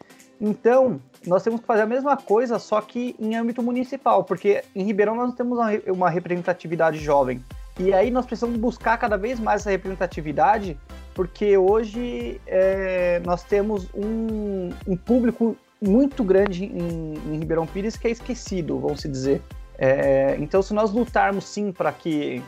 Então, 0.45 1.01
nós 1.27 1.43
temos 1.43 1.63
que 1.63 1.67
fazer 1.67 1.81
a 1.81 1.87
mesma 1.87 2.19
coisa, 2.19 2.59
só 2.59 2.79
que 2.83 3.17
em 3.19 3.35
âmbito 3.35 3.63
municipal, 3.63 4.23
porque 4.25 4.63
em 4.77 4.85
Ribeirão 4.85 5.15
nós 5.15 5.35
temos 5.35 5.59
uma 5.87 6.11
representatividade 6.11 6.99
jovem. 6.99 7.43
E 7.81 7.95
aí 7.95 8.11
nós 8.11 8.27
precisamos 8.27 8.59
buscar 8.59 8.99
cada 8.99 9.17
vez 9.17 9.41
mais 9.41 9.63
essa 9.63 9.71
representatividade, 9.71 10.79
porque 11.15 11.57
hoje 11.57 12.39
é, 12.47 13.23
nós 13.25 13.43
temos 13.43 13.89
um, 13.95 14.69
um, 14.87 14.95
público 14.99 15.57
muito 15.81 16.23
grande 16.23 16.67
em, 16.67 17.15
em, 17.15 17.39
Ribeirão 17.39 17.67
Pires 17.67 17.97
que 17.97 18.07
é 18.07 18.11
esquecido, 18.11 18.79
vamos 18.79 19.01
se 19.01 19.09
dizer. 19.09 19.41
É, 19.79 20.37
então, 20.39 20.61
se 20.61 20.75
nós 20.75 20.93
lutarmos 20.93 21.47
sim 21.47 21.73
para 21.73 21.91
que 21.91 22.43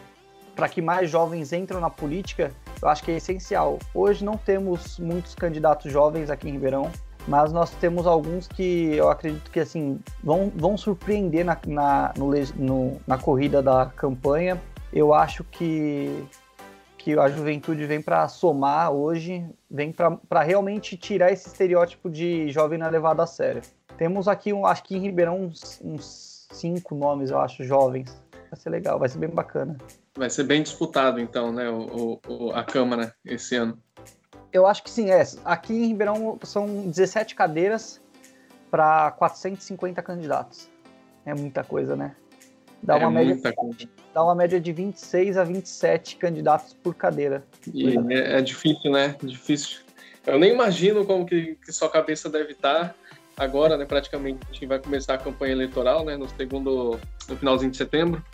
para 0.54 0.68
que 0.70 0.80
mais 0.80 1.10
jovens 1.10 1.52
entrem 1.52 1.78
na 1.80 1.90
política, 1.90 2.50
eu 2.80 2.88
acho 2.88 3.02
que 3.04 3.10
é 3.10 3.16
essencial. 3.16 3.78
Hoje 3.94 4.24
não 4.24 4.38
temos 4.38 4.98
muitos 4.98 5.34
candidatos 5.34 5.92
jovens 5.92 6.30
aqui 6.30 6.48
em 6.48 6.52
Ribeirão 6.52 6.90
mas 7.26 7.52
nós 7.52 7.70
temos 7.72 8.06
alguns 8.06 8.46
que 8.46 8.94
eu 8.94 9.10
acredito 9.10 9.50
que 9.50 9.60
assim 9.60 9.98
vão, 10.22 10.50
vão 10.54 10.76
surpreender 10.76 11.44
na, 11.44 11.58
na, 11.66 12.14
no, 12.16 12.30
no, 12.56 13.00
na 13.06 13.18
corrida 13.18 13.62
da 13.62 13.86
campanha. 13.86 14.60
Eu 14.92 15.12
acho 15.12 15.42
que, 15.44 16.24
que 16.96 17.18
a 17.18 17.28
juventude 17.28 17.84
vem 17.84 18.00
para 18.00 18.28
somar 18.28 18.92
hoje, 18.92 19.44
vem 19.70 19.92
para 19.92 20.42
realmente 20.42 20.96
tirar 20.96 21.32
esse 21.32 21.48
estereótipo 21.48 22.08
de 22.08 22.48
jovem 22.50 22.78
na 22.78 22.88
levada 22.88 23.22
a 23.22 23.26
sério. 23.26 23.62
Temos 23.96 24.28
aqui, 24.28 24.52
um, 24.52 24.66
acho 24.66 24.84
que 24.84 24.96
em 24.96 25.00
Ribeirão, 25.00 25.40
uns, 25.40 25.80
uns 25.82 26.46
cinco 26.52 26.94
nomes, 26.94 27.30
eu 27.30 27.38
acho, 27.38 27.64
jovens. 27.64 28.22
Vai 28.50 28.60
ser 28.60 28.70
legal, 28.70 28.98
vai 28.98 29.08
ser 29.08 29.18
bem 29.18 29.30
bacana. 29.30 29.76
Vai 30.16 30.30
ser 30.30 30.44
bem 30.44 30.62
disputado, 30.62 31.18
então, 31.18 31.52
né, 31.52 31.68
o, 31.68 32.20
o 32.26 32.50
a 32.52 32.62
Câmara 32.62 33.14
esse 33.24 33.56
ano. 33.56 33.78
Eu 34.56 34.66
acho 34.66 34.82
que 34.82 34.90
sim, 34.90 35.10
é. 35.10 35.22
Aqui 35.44 35.74
em 35.74 35.88
Ribeirão 35.88 36.38
são 36.42 36.88
17 36.88 37.34
cadeiras 37.34 38.00
para 38.70 39.10
450 39.12 40.02
candidatos. 40.02 40.70
É 41.26 41.34
muita 41.34 41.62
coisa, 41.62 41.94
né? 41.94 42.16
Dá, 42.82 42.94
é 42.94 43.06
uma 43.06 43.10
média, 43.10 43.38
dá 44.14 44.24
uma 44.24 44.34
média 44.34 44.58
de 44.58 44.72
26 44.72 45.36
a 45.36 45.44
27 45.44 46.16
candidatos 46.16 46.72
por 46.72 46.94
cadeira. 46.94 47.44
E 47.72 47.98
é, 48.10 48.38
é, 48.38 48.40
difícil, 48.40 48.90
né? 48.90 49.14
Difícil. 49.22 49.80
Eu 50.26 50.38
nem 50.38 50.52
imagino 50.52 51.04
como 51.04 51.26
que, 51.26 51.56
que 51.56 51.70
sua 51.70 51.90
cabeça 51.90 52.30
deve 52.30 52.52
estar 52.52 52.94
agora, 53.36 53.76
né? 53.76 53.84
Praticamente 53.84 54.64
vai 54.66 54.78
começar 54.78 55.14
a 55.14 55.18
campanha 55.18 55.52
eleitoral, 55.52 56.02
né? 56.02 56.16
No 56.16 56.28
segundo, 56.30 56.98
no 57.28 57.36
finalzinho 57.36 57.70
de 57.70 57.76
setembro. 57.76 58.24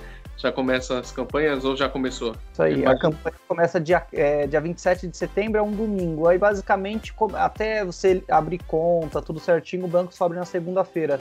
Já 0.43 0.51
começa 0.51 0.99
as 0.99 1.13
campanhas 1.13 1.65
ou 1.65 1.77
já 1.77 1.89
começou? 1.89 2.35
Isso 2.53 2.61
aí, 2.61 2.85
a 2.85 2.99
campanha 2.99 3.37
começa 3.47 3.79
dia, 3.79 4.05
é, 4.13 4.45
dia 4.45 4.61
27 4.61 5.07
de 5.07 5.17
setembro, 5.17 5.57
é 5.57 5.63
um 5.63 5.71
domingo. 5.71 6.27
Aí, 6.27 6.37
basicamente, 6.37 7.15
até 7.35 7.85
você 7.85 8.25
abrir 8.29 8.59
conta, 8.59 9.23
tudo 9.23 9.39
certinho, 9.39 9.85
o 9.85 9.89
banco 9.89 10.13
só 10.13 10.25
abre 10.25 10.37
na 10.37 10.45
segunda-feira. 10.45 11.21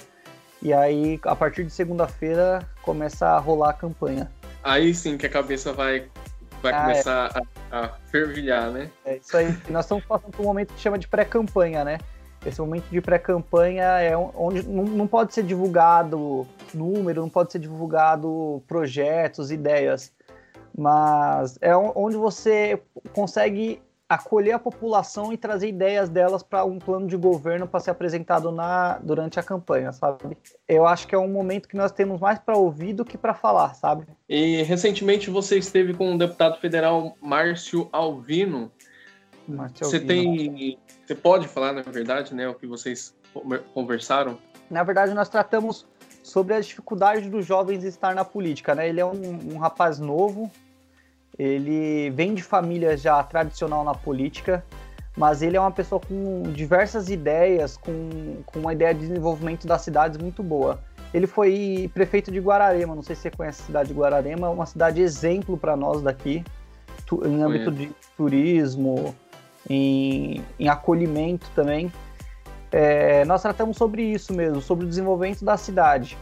E 0.59 0.73
aí, 0.73 1.19
a 1.23 1.35
partir 1.35 1.63
de 1.63 1.69
segunda-feira, 1.69 2.67
começa 2.81 3.27
a 3.27 3.37
rolar 3.37 3.69
a 3.69 3.73
campanha. 3.73 4.31
Aí 4.63 4.91
sim 4.91 5.19
que 5.19 5.27
a 5.27 5.29
cabeça 5.29 5.71
vai, 5.71 6.07
vai 6.59 6.73
ah, 6.73 6.81
começar 6.81 7.31
é. 7.35 7.41
a, 7.71 7.85
a 7.85 7.89
fervilhar, 8.09 8.71
né? 8.71 8.89
É 9.05 9.17
isso 9.17 9.37
aí. 9.37 9.55
Nós 9.69 9.85
estamos 9.85 10.03
passando 10.03 10.31
por 10.31 10.41
um 10.41 10.45
momento 10.45 10.73
que 10.73 10.81
chama 10.81 10.97
de 10.97 11.07
pré-campanha, 11.07 11.85
né? 11.85 11.99
Esse 12.45 12.60
momento 12.60 12.86
de 12.89 13.00
pré-campanha 13.00 13.83
é 14.00 14.17
onde 14.17 14.67
não 14.67 15.05
pode 15.05 15.33
ser 15.33 15.43
divulgado 15.43 16.48
número, 16.74 17.21
não 17.21 17.29
pode 17.29 17.51
ser 17.51 17.60
divulgado 17.60 18.63
projetos, 18.67 19.51
ideias, 19.51 20.12
mas 20.75 21.57
é 21.62 21.75
onde 21.75 22.17
você 22.17 22.81
consegue 23.13 23.81
acolher 24.12 24.51
a 24.51 24.60
população 24.60 25.31
e 25.31 25.38
trazer 25.38 25.69
ideias 25.69 26.10
delas 26.10 26.43
para 26.43 26.65
um 26.65 26.77
plano 26.77 27.07
de 27.07 27.15
governo 27.15 27.65
para 27.65 27.79
ser 27.79 27.91
apresentado 27.91 28.51
na, 28.51 28.98
durante 28.98 29.39
a 29.39 29.43
campanha, 29.43 29.93
sabe? 29.93 30.38
Eu 30.67 30.86
acho 30.86 31.07
que 31.07 31.15
é 31.15 31.17
um 31.17 31.29
momento 31.29 31.69
que 31.69 31.77
nós 31.77 31.93
temos 31.93 32.19
mais 32.19 32.38
para 32.38 32.57
ouvir 32.57 32.91
do 32.91 33.05
que 33.05 33.17
para 33.17 33.33
falar, 33.33 33.74
sabe? 33.74 34.05
E 34.27 34.63
recentemente 34.63 35.29
você 35.29 35.57
esteve 35.57 35.93
com 35.93 36.13
o 36.13 36.17
deputado 36.17 36.60
federal 36.60 37.15
Márcio 37.21 37.88
Alvino. 37.93 38.69
Você 39.79 40.00
tem 40.00 40.77
você 41.05 41.15
pode 41.15 41.48
falar, 41.48 41.74
na 41.74 41.81
verdade, 41.81 42.34
né, 42.34 42.48
o 42.48 42.53
que 42.53 42.65
vocês 42.65 43.13
conversaram? 43.74 44.38
Na 44.70 44.84
verdade, 44.84 45.13
nós 45.13 45.27
tratamos 45.27 45.86
sobre 46.24 46.53
as 46.53 46.65
dificuldades 46.65 47.29
dos 47.29 47.46
jovens 47.46 47.84
estar 47.84 48.15
na 48.15 48.24
política, 48.24 48.74
né? 48.74 48.88
Ele 48.88 49.01
é 49.01 49.05
um, 49.05 49.53
um 49.53 49.58
rapaz 49.58 50.00
novo, 50.00 50.50
ele 51.38 52.10
vem 52.12 52.34
de 52.34 52.41
família 52.41 52.96
já 52.96 53.22
tradicional 53.24 53.84
na 53.84 53.93
política, 53.93 54.63
mas 55.17 55.41
ele 55.41 55.58
é 55.58 55.60
uma 55.60 55.72
pessoa 55.72 56.00
com 56.00 56.43
diversas 56.53 57.10
ideias, 57.10 57.75
com, 57.75 58.41
com 58.46 58.60
uma 58.60 58.72
ideia 58.72 58.93
de 58.93 59.01
desenvolvimento 59.01 59.67
das 59.67 59.81
cidades 59.81 60.17
muito 60.17 60.41
boa. 60.41 60.79
Ele 61.13 61.27
foi 61.27 61.91
prefeito 61.93 62.31
de 62.31 62.39
Guararema, 62.39 62.96
não 62.96 63.03
sei 63.03 63.15
se 63.15 63.24
você 63.24 63.31
conhece 63.31 63.63
a 63.63 63.65
cidade 63.65 63.89
de 63.89 64.00
Guararema, 64.00 64.50
uma 64.50 64.65
cidade 64.65 65.01
exemplo 65.01 65.58
para 65.58 65.75
nós 65.75 66.01
daqui, 66.01 66.43
em 67.25 67.43
âmbito 67.43 67.70
de 67.72 67.91
turismo, 68.15 69.13
em, 69.69 70.43
em 70.59 70.67
acolhimento 70.67 71.49
também. 71.55 71.91
É, 72.71 73.25
nós 73.25 73.41
tratamos 73.41 73.77
sobre 73.77 74.01
isso 74.03 74.33
mesmo, 74.33 74.61
sobre 74.61 74.85
o 74.85 74.89
desenvolvimento 74.89 75.43
da 75.43 75.57
cidade. 75.57 76.17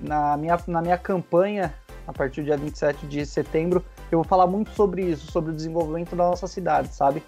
Na 0.00 0.36
minha, 0.36 0.58
na 0.66 0.82
minha 0.82 0.98
campanha, 0.98 1.74
a 2.06 2.12
partir 2.12 2.42
do 2.42 2.44
dia 2.46 2.56
27 2.56 3.06
de 3.06 3.26
setembro, 3.26 3.84
eu 4.10 4.18
vou 4.18 4.24
falar 4.24 4.46
muito 4.46 4.70
sobre 4.70 5.02
isso, 5.02 5.30
sobre 5.30 5.50
o 5.50 5.54
desenvolvimento 5.54 6.14
da 6.14 6.24
nossa 6.24 6.46
cidade, 6.46 6.94
sabe? 6.94 7.22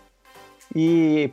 E 0.74 1.32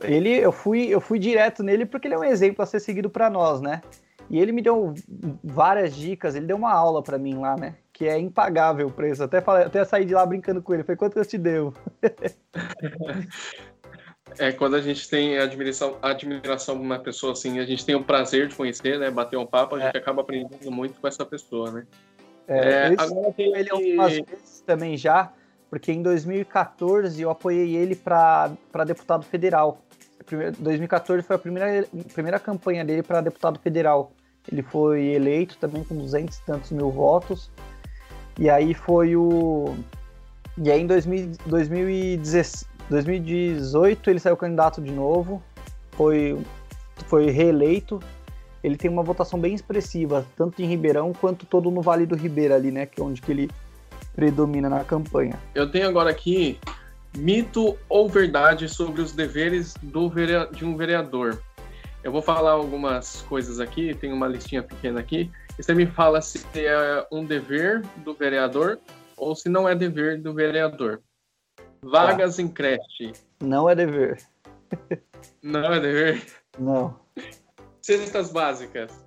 ele, 0.00 0.30
eu 0.30 0.52
fui, 0.52 0.86
eu 0.86 1.00
fui 1.00 1.18
direto 1.18 1.62
nele 1.62 1.84
porque 1.84 2.08
ele 2.08 2.14
é 2.14 2.18
um 2.18 2.24
exemplo 2.24 2.62
a 2.62 2.66
ser 2.66 2.80
seguido 2.80 3.10
para 3.10 3.28
nós, 3.28 3.60
né? 3.60 3.82
E 4.28 4.38
ele 4.38 4.52
me 4.52 4.62
deu 4.62 4.94
várias 5.42 5.94
dicas, 5.94 6.34
ele 6.34 6.46
deu 6.46 6.56
uma 6.56 6.72
aula 6.72 7.02
para 7.02 7.18
mim 7.18 7.34
lá, 7.34 7.56
né? 7.56 7.74
Que 8.00 8.08
é 8.08 8.18
impagável 8.18 8.86
o 8.86 8.90
preço. 8.90 9.22
Até, 9.22 9.42
falei, 9.42 9.66
até 9.66 9.84
saí 9.84 10.06
de 10.06 10.14
lá 10.14 10.24
brincando 10.24 10.62
com 10.62 10.72
ele. 10.72 10.82
Foi 10.82 10.96
quanto 10.96 11.18
eu 11.18 11.26
te 11.26 11.36
devo? 11.36 11.74
É, 14.38 14.52
quando 14.52 14.76
a 14.76 14.80
gente 14.80 15.06
tem 15.10 15.36
admiração, 15.36 15.98
admiração 16.00 16.76
por 16.76 16.82
uma 16.82 16.98
pessoa 16.98 17.32
assim, 17.32 17.58
a 17.58 17.66
gente 17.66 17.84
tem 17.84 17.94
o 17.94 18.02
prazer 18.02 18.48
de 18.48 18.54
conhecer, 18.54 18.98
né? 18.98 19.10
Bater 19.10 19.36
um 19.36 19.44
papo, 19.44 19.74
a 19.74 19.80
gente 19.80 19.94
é. 19.94 19.98
acaba 19.98 20.22
aprendendo 20.22 20.70
muito 20.70 20.98
com 20.98 21.08
essa 21.08 21.26
pessoa, 21.26 21.70
né? 21.72 21.86
É, 22.48 22.58
é 22.58 22.86
agora 22.96 23.32
tem 23.32 23.54
ele 23.54 23.70
algumas 23.70 24.12
vezes 24.12 24.62
também 24.64 24.96
já, 24.96 25.30
porque 25.68 25.92
em 25.92 26.00
2014 26.00 27.20
eu 27.20 27.28
apoiei 27.28 27.76
ele 27.76 27.94
para 27.96 28.56
deputado 28.86 29.24
federal. 29.24 29.82
2014 30.58 31.22
foi 31.22 31.36
a 31.36 31.38
primeira, 31.38 31.86
primeira 32.14 32.38
campanha 32.38 32.82
dele 32.82 33.02
para 33.02 33.20
deputado 33.20 33.58
federal. 33.58 34.12
Ele 34.50 34.62
foi 34.62 35.06
eleito 35.06 35.58
também 35.58 35.84
com 35.84 35.96
200 35.96 36.38
e 36.38 36.46
tantos 36.46 36.70
mil 36.70 36.90
votos. 36.90 37.50
E 38.40 38.48
aí 38.48 38.72
foi 38.72 39.14
o. 39.14 39.76
E 40.56 40.70
aí 40.70 40.80
em 40.80 40.86
2000, 40.86 41.32
2016, 41.44 42.66
2018 42.88 44.08
ele 44.08 44.18
saiu 44.18 44.36
candidato 44.36 44.80
de 44.80 44.90
novo, 44.90 45.42
foi, 45.92 46.38
foi 47.06 47.30
reeleito. 47.30 48.00
Ele 48.64 48.76
tem 48.76 48.90
uma 48.90 49.02
votação 49.02 49.38
bem 49.38 49.54
expressiva, 49.54 50.26
tanto 50.36 50.60
em 50.62 50.66
Ribeirão 50.66 51.12
quanto 51.12 51.44
todo 51.44 51.70
no 51.70 51.82
Vale 51.82 52.06
do 52.06 52.16
Ribeira 52.16 52.54
ali, 52.54 52.70
né? 52.70 52.86
Que 52.86 53.00
é 53.00 53.04
onde 53.04 53.20
que 53.20 53.30
ele 53.30 53.50
predomina 54.14 54.68
na 54.68 54.84
campanha. 54.84 55.38
Eu 55.54 55.70
tenho 55.70 55.86
agora 55.86 56.10
aqui 56.10 56.58
mito 57.16 57.76
ou 57.88 58.08
verdade 58.08 58.68
sobre 58.68 59.02
os 59.02 59.12
deveres 59.12 59.74
do 59.82 60.10
de 60.52 60.64
um 60.64 60.76
vereador. 60.76 61.42
Eu 62.02 62.10
vou 62.10 62.22
falar 62.22 62.52
algumas 62.52 63.22
coisas 63.22 63.60
aqui, 63.60 63.94
tem 63.94 64.12
uma 64.12 64.26
listinha 64.26 64.62
pequena 64.62 65.00
aqui. 65.00 65.30
E 65.60 65.62
você 65.62 65.74
me 65.74 65.84
fala 65.84 66.22
se 66.22 66.40
é 66.56 67.06
um 67.12 67.22
dever 67.22 67.82
do 67.98 68.14
vereador 68.14 68.80
ou 69.14 69.36
se 69.36 69.46
não 69.46 69.68
é 69.68 69.74
dever 69.74 70.18
do 70.18 70.32
vereador. 70.32 71.02
Vagas 71.82 72.36
tá. 72.36 72.42
em 72.42 72.48
creche. 72.48 73.12
Não 73.42 73.68
é 73.68 73.74
dever. 73.74 74.18
Não 75.42 75.74
é 75.74 75.78
dever? 75.78 76.24
Não. 76.58 76.98
Cestas 77.82 78.32
básicas. 78.32 79.04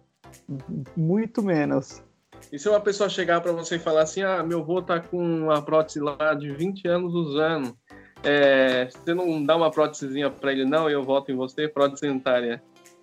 Muito 0.95 1.41
menos. 1.41 2.03
E 2.51 2.59
se 2.59 2.69
uma 2.69 2.79
pessoa 2.79 3.09
chegar 3.09 3.41
para 3.41 3.51
você 3.51 3.77
e 3.77 3.79
falar 3.79 4.03
assim: 4.03 4.21
ah, 4.21 4.43
meu 4.43 4.59
avô 4.59 4.79
tá 4.79 4.99
com 4.99 5.17
uma 5.17 5.59
prótese 5.59 6.01
lá 6.01 6.35
de 6.35 6.51
20 6.51 6.87
anos 6.87 7.15
usando, 7.15 7.75
é, 8.23 8.85
você 8.91 9.15
não 9.15 9.43
dá 9.43 9.55
uma 9.55 9.71
prótesezinha 9.71 10.29
para 10.29 10.51
ele, 10.51 10.65
não, 10.65 10.87
eu 10.87 11.01
voto 11.01 11.31
em 11.31 11.35
você, 11.35 11.67
prótese 11.67 12.01
sanitária? 12.01 12.61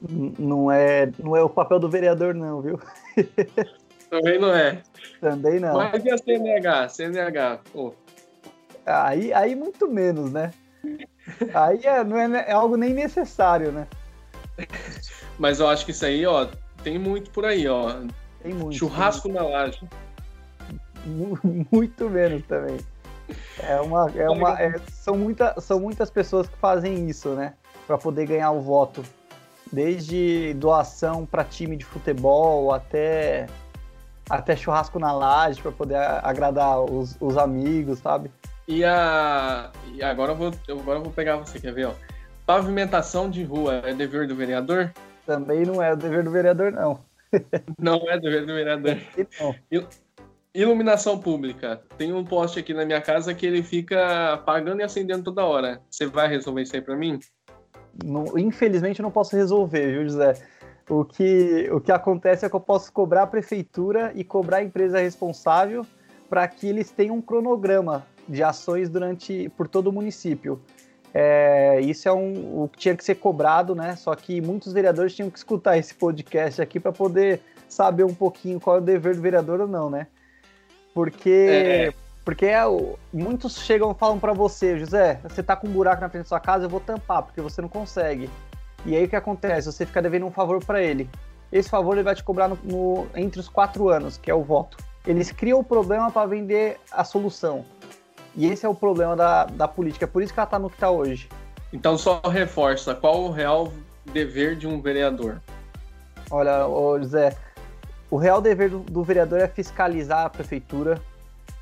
Não 0.09 0.71
é, 0.71 1.11
não 1.19 1.37
é 1.37 1.43
o 1.43 1.49
papel 1.49 1.79
do 1.79 1.89
vereador, 1.89 2.35
não, 2.35 2.63
viu? 2.63 2.81
Também 4.09 4.39
não 4.41 4.55
é. 4.55 4.83
Também 5.21 5.61
não. 5.61 5.75
Mas 5.75 6.05
e 6.05 6.11
a 6.11 6.19
CNH? 6.19 6.89
CNH, 6.89 7.61
pô, 7.73 7.95
Aí, 8.87 9.33
aí 9.33 9.55
muito 9.55 9.89
menos, 9.89 10.33
né? 10.33 10.53
Aí 11.55 11.85
é, 11.85 12.03
não 12.03 12.17
é, 12.17 12.49
é 12.49 12.53
algo 12.53 12.77
nem 12.77 12.93
necessário, 12.93 13.73
né? 13.73 13.87
Mas 15.39 15.61
eu 15.61 15.69
acho 15.69 15.85
que 15.85 15.91
isso 15.91 16.05
aí, 16.05 16.27
ó, 16.27 16.49
tem 16.83 16.99
muito 16.99 17.31
por 17.31 17.45
aí, 17.45 17.67
ó. 17.69 18.01
Tem 18.43 18.53
muito. 18.53 18.77
Churrasco 18.77 19.29
tem 19.29 19.33
na 19.33 19.43
laje. 19.43 19.81
Muito 21.71 22.11
menos 22.11 22.43
também. 22.47 22.79
É 23.63 23.81
uma, 23.81 24.11
é 24.15 24.29
uma, 24.29 24.61
é, 24.61 24.79
são, 24.91 25.17
muita, 25.17 25.59
são 25.61 25.81
muitas 25.81 26.11
pessoas 26.11 26.49
que 26.49 26.57
fazem 26.59 27.09
isso, 27.09 27.31
né? 27.31 27.55
Para 27.87 27.97
poder 27.97 28.27
ganhar 28.27 28.51
o 28.51 28.61
voto. 28.61 29.03
Desde 29.73 30.55
doação 30.55 31.25
para 31.25 31.45
time 31.45 31.77
de 31.77 31.85
futebol 31.85 32.73
até, 32.73 33.47
até 34.29 34.57
churrasco 34.57 34.99
na 34.99 35.13
laje 35.13 35.63
para 35.63 35.71
poder 35.71 35.97
agradar 35.97 36.81
os, 36.81 37.17
os 37.21 37.37
amigos, 37.37 38.01
sabe? 38.01 38.31
E, 38.67 38.85
a, 38.85 39.71
e 39.93 40.03
agora, 40.03 40.33
eu 40.33 40.37
vou, 40.37 40.53
agora 40.69 40.99
eu 40.99 41.03
vou 41.03 41.13
pegar 41.13 41.37
você, 41.37 41.59
quer 41.59 41.73
ver? 41.73 41.87
Ó. 41.87 41.95
Pavimentação 42.47 43.31
de 43.31 43.43
rua 43.43 43.83
é 43.85 43.95
dever 43.95 44.27
do 44.27 44.35
vereador? 44.35 44.93
Também 45.27 45.65
não 45.65 45.83
é 45.83 45.95
dever 45.95 46.25
do 46.25 46.31
vereador, 46.31 46.73
não. 46.73 47.01
não 47.79 48.09
é 48.09 48.19
dever 48.19 48.47
do 48.47 48.55
vereador. 48.55 48.97
Não. 49.41 49.87
Iluminação 50.53 51.19
pública. 51.19 51.81
Tem 51.97 52.13
um 52.13 52.25
poste 52.25 52.59
aqui 52.59 52.75
na 52.75 52.85
minha 52.85 53.01
casa 53.01 53.33
que 53.33 53.47
ele 53.47 53.63
fica 53.63 54.33
apagando 54.33 54.81
e 54.81 54.83
acendendo 54.83 55.23
toda 55.23 55.45
hora. 55.45 55.81
Você 55.89 56.07
vai 56.07 56.29
resolver 56.29 56.63
isso 56.63 56.75
aí 56.75 56.83
para 56.83 56.97
mim? 56.97 57.21
Não, 58.05 58.39
infelizmente 58.39 59.03
não 59.03 59.11
posso 59.11 59.37
resolver, 59.37 59.93
viu, 59.93 60.05
José? 60.05 60.35
O 60.89 61.05
que, 61.05 61.69
o 61.71 61.81
que 61.81 61.93
acontece 61.93 62.45
é 62.45 62.49
que 62.49 62.57
eu 62.57 62.61
posso 62.61 62.93
cobrar 62.93 63.23
a 63.23 63.27
prefeitura 63.27 64.13
e 64.15 64.25
cobrar 64.25 64.59
a 64.59 64.63
empresa 64.63 64.99
responsável 64.99 65.87
para 66.29 66.47
que 66.49 66.69
eles 66.69 66.91
tenham 66.91 67.17
um 67.17 67.21
cronograma 67.21 68.07
de 68.29 68.43
ações 68.43 68.89
durante 68.89 69.49
por 69.57 69.69
todo 69.69 69.89
o 69.89 69.93
município. 69.93 70.61
É, 71.13 71.81
isso 71.81 72.09
é 72.09 72.13
um, 72.13 72.63
o 72.63 72.69
que 72.69 72.79
tinha 72.79 72.97
que 72.97 73.05
ser 73.05 73.17
cobrado, 73.17 73.75
né? 73.75 73.97
Só 73.97 74.15
que 74.15 74.41
muitos 74.41 74.73
vereadores 74.73 75.15
tinham 75.15 75.29
que 75.29 75.39
escutar 75.39 75.77
esse 75.77 75.95
podcast 75.95 76.63
aqui 76.63 76.79
para 76.79 76.93
poder 76.93 77.41
saber 77.69 78.05
um 78.05 78.15
pouquinho 78.15 78.61
qual 78.61 78.77
é 78.77 78.79
o 78.79 78.83
dever 78.83 79.17
do 79.17 79.23
vereador 79.23 79.61
ou 79.61 79.69
não, 79.69 79.91
né? 79.91 80.07
Porque, 80.95 81.31
é. 81.31 81.93
Porque 82.31 82.47
é, 82.47 82.63
muitos 83.13 83.59
chegam 83.59 83.91
e 83.91 83.95
falam 83.97 84.17
para 84.17 84.33
você, 84.33 84.79
José, 84.79 85.19
você 85.25 85.43
tá 85.43 85.57
com 85.57 85.67
um 85.67 85.73
buraco 85.73 86.01
na 86.01 86.09
frente 86.09 86.23
da 86.23 86.29
sua 86.29 86.39
casa, 86.39 86.65
eu 86.65 86.69
vou 86.69 86.79
tampar, 86.79 87.25
porque 87.25 87.41
você 87.41 87.61
não 87.61 87.69
consegue. 87.69 88.31
E 88.87 88.95
aí 88.95 89.05
o 89.05 89.09
que 89.09 89.17
acontece? 89.17 89.67
Você 89.67 89.85
fica 89.85 90.01
devendo 90.01 90.27
um 90.27 90.31
favor 90.31 90.65
para 90.65 90.81
ele. 90.81 91.11
Esse 91.51 91.69
favor 91.69 91.95
ele 91.95 92.05
vai 92.05 92.15
te 92.15 92.23
cobrar 92.23 92.47
no, 92.47 92.57
no, 92.63 93.09
entre 93.17 93.41
os 93.41 93.49
quatro 93.49 93.89
anos, 93.89 94.17
que 94.17 94.31
é 94.31 94.35
o 94.35 94.45
voto. 94.45 94.79
Eles 95.05 95.33
criam 95.33 95.59
o 95.59 95.65
problema 95.65 96.09
para 96.13 96.25
vender 96.25 96.79
a 96.93 97.03
solução. 97.03 97.65
E 98.37 98.47
esse 98.47 98.65
é 98.65 98.69
o 98.69 98.77
problema 98.77 99.17
da, 99.17 99.47
da 99.47 99.67
política, 99.67 100.05
é 100.05 100.09
por 100.09 100.23
isso 100.23 100.33
que 100.33 100.39
ela 100.39 100.47
está 100.47 100.57
no 100.57 100.71
que 100.71 100.77
está 100.77 100.89
hoje. 100.89 101.29
Então 101.73 101.99
só 101.99 102.21
reforça, 102.21 102.95
qual 102.95 103.25
o 103.25 103.33
real 103.33 103.73
dever 104.13 104.55
de 104.55 104.69
um 104.69 104.81
vereador? 104.81 105.43
Olha, 106.31 106.65
ô 106.65 106.97
José, 106.97 107.37
o 108.09 108.17
real 108.17 108.41
dever 108.41 108.71
do, 108.71 108.79
do 108.79 109.03
vereador 109.03 109.41
é 109.41 109.49
fiscalizar 109.49 110.27
a 110.27 110.31
prefeitura, 110.31 111.03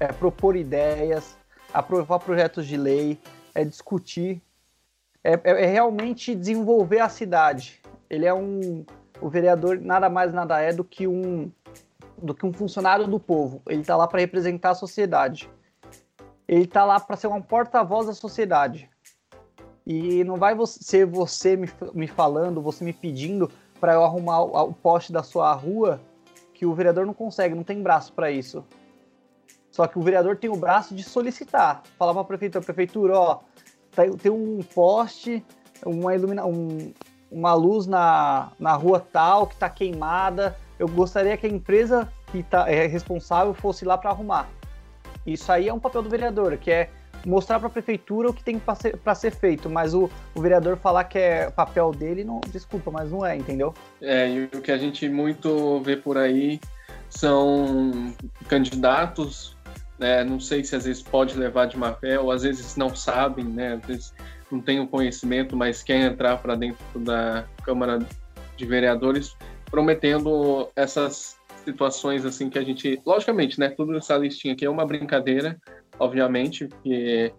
é 0.01 0.07
propor 0.09 0.57
ideias, 0.57 1.37
aprovar 1.73 2.19
projetos 2.21 2.67
de 2.67 2.77
lei, 2.77 3.19
é 3.55 3.65
discutir, 3.65 4.41
é, 5.23 5.33
é, 5.33 5.65
é, 5.65 5.67
realmente 5.67 6.35
desenvolver 6.35 7.01
a 7.01 7.09
cidade. 7.09 7.81
Ele 8.09 8.27
é 8.27 8.35
um. 8.35 8.85
O 9.21 9.29
vereador 9.29 9.81
nada 9.81 10.09
mais 10.09 10.33
nada 10.33 10.61
é 10.61 10.73
do 10.73 10.85
que 10.85 11.07
um 11.07 11.51
do 12.21 12.35
que 12.35 12.47
um 12.47 12.53
funcionário 12.53 13.07
do 13.07 13.19
povo. 13.19 13.63
Ele 13.69 13.81
está 13.81 13.97
lá 13.97 14.07
para 14.07 14.21
representar 14.21 14.71
a 14.71 14.75
sociedade 14.75 15.51
ele 16.49 16.67
tá 16.67 16.85
lá 16.85 16.99
para 16.99 17.15
ser 17.15 17.27
um 17.27 17.43
porta-voz 17.43 18.07
da 18.07 18.15
sociedade. 18.15 18.89
E 19.87 20.25
não 20.25 20.37
vai 20.37 20.57
ser 20.67 21.05
você 21.05 21.57
me, 21.57 21.69
me 21.95 22.09
falando, 22.09 22.63
você 22.63 22.83
me 22.83 22.93
pedindo 22.93 23.51
para 23.79 23.93
eu 23.93 24.03
arrumar 24.03 24.43
o, 24.43 24.71
o, 24.71 24.73
poste 24.73 25.13
da 25.13 25.23
sua 25.23 25.53
rua, 25.53 26.01
que 26.55 26.65
o 26.65 26.75
vereador 26.75 27.07
não 27.07 27.15
consegue, 27.15 27.55
não 27.55 27.63
tem 27.63 27.83
braço 27.83 28.13
para 28.15 28.31
isso. 28.31 28.65
Só 29.79 29.87
que 29.87 29.97
o 29.97 30.03
vereador 30.03 30.37
tem 30.37 30.51
o 30.51 30.57
braço 30.57 30.93
de 30.93 31.05
solicitar, 31.05 31.85
falar 31.97 32.12
para 32.12 32.23
a 32.23 32.25
prefeitura, 32.25 32.64
prefeitura, 32.64 33.17
ó, 33.17 33.38
tem, 33.95 34.11
tem 34.17 34.33
um 34.33 34.59
poste, 34.75 35.45
uma 35.87 36.12
ilumina, 36.17 36.45
um, 36.45 36.93
uma 37.31 37.55
luz 37.55 37.87
na, 37.87 38.51
na 38.59 38.73
rua 38.73 38.99
tal 38.99 39.47
que 39.47 39.55
está 39.55 39.71
queimada. 39.71 40.57
Eu 40.81 40.88
gostaria 40.88 41.37
que 41.37 41.47
a 41.47 41.49
empresa 41.49 42.12
que 42.33 42.43
tá, 42.43 42.69
é 42.69 42.88
responsável 42.88 43.55
fosse 43.55 43.85
lá 43.85 43.97
para 43.97 44.11
arrumar. 44.11 44.49
Isso 45.25 45.53
aí 45.53 45.69
é 45.69 45.73
um 45.73 45.79
papel 45.79 46.03
do 46.03 46.11
vereador, 46.11 46.57
que 46.57 46.73
é 46.73 46.91
mostrar 47.25 47.61
para 47.61 47.69
a 47.69 47.71
prefeitura 47.71 48.31
o 48.31 48.35
que 48.35 48.43
tem 48.43 48.59
para 48.59 48.75
ser, 48.75 48.99
ser, 49.14 49.31
feito, 49.31 49.71
mas 49.71 49.95
o, 49.95 50.11
o, 50.35 50.41
vereador 50.41 50.77
falar 50.77 51.05
que 51.05 51.21
é 51.21 51.51
papel 51.51 51.93
dele, 51.93 52.25
não, 52.25 52.41
desculpa, 52.49 52.91
mas 52.91 53.12
não 53.12 53.25
é, 53.25 53.37
entendeu? 53.37 53.73
É, 54.03 54.29
e 54.29 54.45
o 54.47 54.61
que 54.61 54.73
a 54.73 54.79
gente 54.79 55.09
muito 55.09 55.81
vê 55.83 55.97
por 55.97 56.19
aí 56.19 56.59
são 57.09 58.12
candidatos, 58.49 59.57
né, 59.99 60.25
não 60.25 60.39
sei 60.39 60.65
se 60.65 60.77
às 60.77 60.85
vezes 60.85 61.03
pode 61.03 61.37
levar 61.39 61.67
de 61.67 61.77
má 61.77 61.93
fé, 61.95 62.19
ou 62.19 62.31
às 62.31 62.43
vezes 62.43 62.77
não 62.77 62.95
sabem, 62.95 63.45
né, 63.45 63.75
às 63.75 63.87
vezes 63.87 64.15
não 64.51 64.61
tem 64.61 64.81
o 64.81 64.87
conhecimento, 64.87 65.57
mas 65.57 65.83
quer 65.83 66.01
entrar 66.01 66.39
para 66.39 66.55
dentro 66.55 66.83
da 67.01 67.45
Câmara 67.65 67.99
de 68.57 68.67
Vereadores 68.67 69.37
prometendo 69.71 70.69
essas 70.75 71.37
situações 71.65 72.25
assim 72.25 72.49
que 72.49 72.59
a 72.59 72.63
gente, 72.63 73.01
logicamente, 73.05 73.61
né, 73.61 73.69
tudo 73.69 73.97
essa 73.97 74.17
listinha 74.17 74.55
aqui 74.55 74.65
é 74.65 74.71
uma 74.71 74.87
brincadeira, 74.87 75.59
obviamente, 75.99 76.69
que 76.83 77.33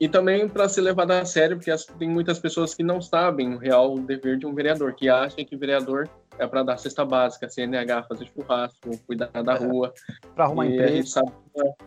e 0.00 0.08
também 0.08 0.48
para 0.48 0.68
ser 0.68 0.80
levado 0.80 1.12
a 1.12 1.24
sério, 1.24 1.56
porque 1.56 1.72
tem 1.96 2.08
muitas 2.08 2.36
pessoas 2.40 2.74
que 2.74 2.82
não 2.82 3.00
sabem 3.00 3.54
o 3.54 3.58
real 3.58 3.96
dever 4.00 4.36
de 4.36 4.44
um 4.44 4.52
vereador, 4.52 4.94
que 4.94 5.08
acham 5.08 5.44
que 5.44 5.56
vereador 5.56 6.08
é 6.40 6.46
para 6.46 6.64
dar 6.64 6.76
cesta 6.76 7.04
básica, 7.04 7.48
CNH, 7.48 8.02
fazer 8.08 8.26
churrasco, 8.26 8.98
cuidar 9.06 9.30
da 9.44 9.54
rua. 9.54 9.94
Para 10.34 10.46
arrumar 10.46 10.66
e 10.66 10.72
emprego. 10.72 10.92
A 10.92 10.96
gente 10.96 11.08
sabe 11.08 11.30
que 11.54 11.84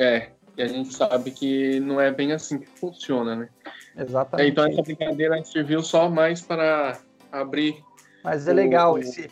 é, 0.00 0.14
é, 0.16 0.30
e 0.56 0.62
a 0.62 0.66
gente 0.66 0.92
sabe 0.94 1.30
que 1.30 1.78
não 1.80 2.00
é 2.00 2.10
bem 2.10 2.32
assim 2.32 2.58
que 2.58 2.66
funciona, 2.66 3.36
né? 3.36 3.48
Exatamente. 3.96 4.50
Então 4.50 4.64
essa 4.66 4.82
brincadeira 4.82 5.42
serviu 5.44 5.82
só 5.82 6.08
mais 6.08 6.40
para 6.40 6.98
abrir. 7.30 7.82
Mas 8.24 8.46
é 8.48 8.52
o- 8.52 8.54
legal 8.54 8.98
esse, 8.98 9.30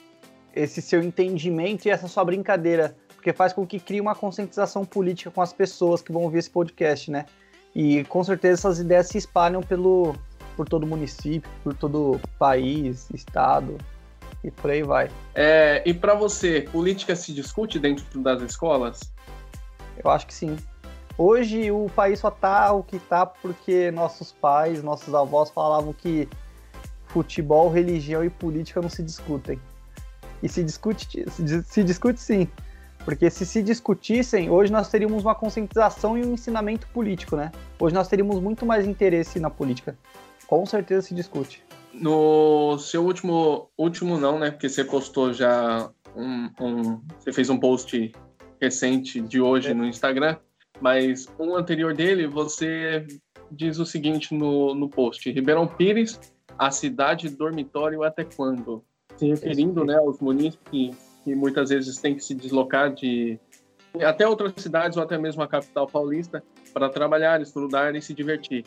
esse 0.55 0.83
seu 0.83 1.03
entendimento 1.03 1.87
e 1.87 1.91
essa 1.91 2.09
sua 2.09 2.25
brincadeira, 2.25 2.97
porque 3.15 3.33
faz 3.33 3.53
com 3.53 3.67
que 3.67 3.81
crie 3.81 4.01
uma 4.01 4.15
conscientização 4.15 4.85
política 4.85 5.31
com 5.31 5.43
as 5.43 5.53
pessoas 5.53 6.01
que 6.03 6.13
vão 6.13 6.23
ouvir 6.23 6.39
esse 6.39 6.51
podcast, 6.51 7.11
né? 7.11 7.27
E 7.75 8.05
com 8.05 8.23
certeza 8.25 8.55
essas 8.55 8.79
ideias 8.79 9.09
se 9.09 9.19
espalham 9.19 9.63
pelo, 9.63 10.17
por 10.57 10.69
todo 10.69 10.85
o 10.85 10.87
município, 10.87 11.51
por 11.63 11.75
todo 11.75 12.13
o 12.13 12.21
país, 12.39 13.09
estado 13.13 13.77
e 14.43 14.51
por 14.51 14.71
aí 14.71 14.83
vai. 14.83 15.11
É, 15.35 15.83
e 15.85 15.93
para 15.93 16.15
você, 16.15 16.63
política 16.73 17.15
se 17.15 17.33
discute 17.33 17.79
dentro 17.79 18.21
das 18.21 18.41
escolas? 18.43 19.01
Eu 20.03 20.11
acho 20.11 20.27
que 20.27 20.35
sim. 20.35 20.57
Hoje 21.17 21.71
o 21.73 21.89
país 21.97 22.21
só 22.21 22.31
tá 22.31 22.73
o 22.73 22.83
que 22.83 22.99
tá 22.99 23.27
porque 23.27 23.91
nossos 23.91 24.31
pais, 24.33 24.83
nossos 24.83 25.13
avós 25.15 25.51
falavam 25.51 25.93
que 25.93 26.29
futebol, 27.07 27.69
religião 27.71 28.25
e 28.25 28.31
política 28.31 28.81
não 28.81 28.89
se 28.89 29.03
discutem. 29.03 29.61
E 30.43 30.49
se 30.49 30.63
discute, 30.63 31.25
se 31.31 31.43
dis- 31.43 31.67
se 31.67 31.83
discute 31.83 32.21
sim. 32.21 32.47
Porque 33.05 33.31
se 33.31 33.47
se 33.47 33.63
discutissem, 33.63 34.51
hoje 34.51 34.71
nós 34.71 34.89
teríamos 34.91 35.25
uma 35.25 35.35
conscientização 35.35 36.17
e 36.19 36.25
um 36.25 36.35
ensinamento 36.35 36.87
político, 36.89 37.37
né? 37.37 37.51
Hoje 37.81 37.95
nós 37.95 38.07
teríamos 38.07 38.39
muito 38.41 38.67
mais 38.67 38.87
interesse 38.87 39.41
na 39.41 39.49
política. 39.49 39.97
Com 40.47 40.65
certeza 40.67 41.03
se 41.07 41.15
discute. 41.15 41.65
No 41.93 42.79
seu 42.79 43.05
último, 43.05 43.71
último 43.79 44.19
não, 44.19 44.39
né? 44.39 44.51
Porque 44.51 44.69
você 44.69 44.85
postou 44.85 45.33
já 45.33 45.91
um, 46.15 46.51
um- 46.61 47.01
você 47.19 47.33
fez 47.33 47.49
um 47.49 47.59
post 47.59 48.13
recente 48.61 49.21
de 49.21 49.41
hoje 49.41 49.73
no 49.75 49.85
Instagram, 49.85 50.37
mas 50.81 51.27
um 51.39 51.57
anterior 51.57 51.95
dele, 51.95 52.27
você 52.27 53.07
diz 53.51 53.79
o 53.79 53.87
seguinte 53.87 54.35
no, 54.35 54.75
no 54.75 54.89
post: 54.89 55.31
Ribeirão 55.31 55.67
Pires, 55.67 56.21
a 56.59 56.71
cidade 56.71 57.29
dormitório 57.29 58.03
até 58.03 58.25
quando? 58.25 58.85
Se 59.17 59.27
referindo, 59.27 59.85
né, 59.85 59.97
aos 59.97 60.21
munícipes 60.21 60.71
que, 60.71 60.91
que 61.25 61.35
muitas 61.35 61.71
vezes 61.71 61.99
têm 61.99 62.15
que 62.15 62.23
se 62.23 62.35
deslocar 62.35 62.93
de 62.93 63.39
até 64.05 64.27
outras 64.29 64.53
cidades 64.57 64.97
ou 64.97 65.03
até 65.03 65.19
mesmo 65.19 65.43
a 65.43 65.49
capital 65.49 65.87
paulista 65.87 66.43
para 66.73 66.89
trabalhar, 66.89 67.41
estudar 67.41 67.95
e 67.97 68.03
se 68.03 68.15
divertir. 68.15 68.65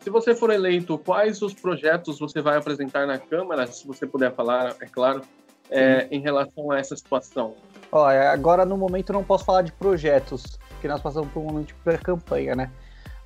Se 0.00 0.10
você 0.10 0.34
for 0.34 0.50
eleito, 0.50 0.98
quais 0.98 1.42
os 1.42 1.54
projetos 1.54 2.18
você 2.18 2.40
vai 2.40 2.56
apresentar 2.56 3.06
na 3.06 3.18
Câmara, 3.18 3.66
se 3.66 3.86
você 3.86 4.06
puder 4.06 4.34
falar, 4.34 4.74
é 4.80 4.86
claro, 4.86 5.22
é, 5.70 6.08
em 6.10 6.20
relação 6.20 6.70
a 6.70 6.78
essa 6.78 6.96
situação? 6.96 7.54
Ó, 7.92 8.10
é, 8.10 8.26
agora 8.28 8.64
no 8.64 8.78
momento 8.78 9.12
não 9.12 9.22
posso 9.22 9.44
falar 9.44 9.60
de 9.60 9.70
projetos, 9.70 10.58
porque 10.70 10.88
nós 10.88 11.02
passamos 11.02 11.30
por 11.30 11.40
um 11.40 11.44
momento 11.44 11.68
de 11.68 11.74
pré-campanha, 11.74 12.56
né? 12.56 12.70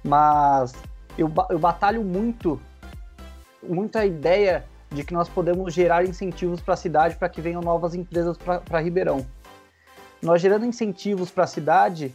Mas 0.03 0.75
eu, 1.17 1.33
eu 1.49 1.59
batalho 1.59 2.03
muito, 2.03 2.61
muito 3.63 3.97
a 3.97 4.05
ideia 4.05 4.65
de 4.91 5.05
que 5.05 5.15
nós 5.15 5.29
podemos 5.29 5.73
gerar 5.73 6.05
incentivos 6.05 6.61
para 6.61 6.75
a 6.75 6.77
cidade 6.77 7.15
para 7.15 7.29
que 7.29 7.41
venham 7.41 7.63
novas 7.63 7.95
empresas 7.95 8.37
para 8.37 8.81
Ribeirão. 8.81 9.25
Nós 10.21 10.43
gerando 10.43 10.67
incentivos 10.67 11.31
para 11.31 11.45
a 11.45 11.47
cidade, 11.47 12.13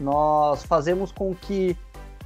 nós 0.00 0.64
fazemos 0.64 1.12
com 1.12 1.32
que 1.32 1.76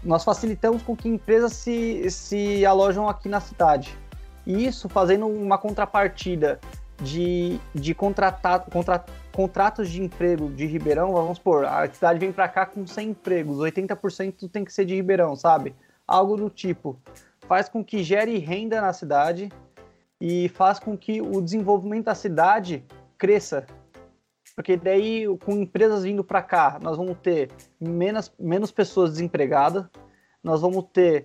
nós 0.03 0.25
facilitamos 0.25 0.83
com 0.83 0.97
que 0.97 1.09
empresas 1.09 1.53
se, 1.53 2.11
se 2.11 2.65
alojam 2.65 3.07
aqui 3.07 3.29
na 3.29 3.41
cidade. 3.41 3.99
E 4.47 4.65
isso 4.65 4.89
fazendo 4.89 5.27
uma 5.27 5.59
contrapartida 5.59 6.59
de, 7.01 7.59
de 7.75 7.95
contratar, 7.95 8.65
contra, 8.71 9.05
contratos 9.33 9.89
de 9.89 10.03
emprego 10.03 10.51
de 10.51 10.67
Ribeirão, 10.67 11.13
vamos 11.13 11.39
supor, 11.39 11.65
a 11.65 11.89
cidade 11.93 12.19
vem 12.19 12.33
para 12.33 12.49
cá 12.49 12.67
com 12.67 12.87
100 12.87 13.11
empregos, 13.11 13.59
80% 13.59 14.51
tem 14.51 14.65
que 14.65 14.73
ser 14.73 14.85
de 14.85 14.95
Ribeirão, 14.95 15.37
sabe? 15.37 15.75
Algo 16.07 16.37
do 16.37 16.51
tipo. 16.51 16.99
Faz 17.47 17.69
com 17.69 17.85
que 17.85 18.03
gere 18.03 18.39
renda 18.39 18.81
na 18.81 18.93
cidade 18.93 19.49
e 20.21 20.49
faz 20.51 20.79
com 20.79 20.97
que 20.97 21.21
o 21.21 21.41
desenvolvimento 21.41 22.07
da 22.07 22.15
cidade 22.15 22.85
cresça. 23.17 23.67
Porque 24.55 24.77
daí, 24.77 25.25
com 25.45 25.53
empresas 25.53 26.03
vindo 26.03 26.25
para 26.25 26.43
cá, 26.43 26.79
nós 26.83 26.97
vamos 26.97 27.17
ter 27.23 27.51
menos, 27.81 28.33
menos 28.39 28.73
pessoas 28.73 29.13
desempregadas, 29.13 29.87
nós 30.43 30.61
vamos 30.61 30.87
ter 30.93 31.25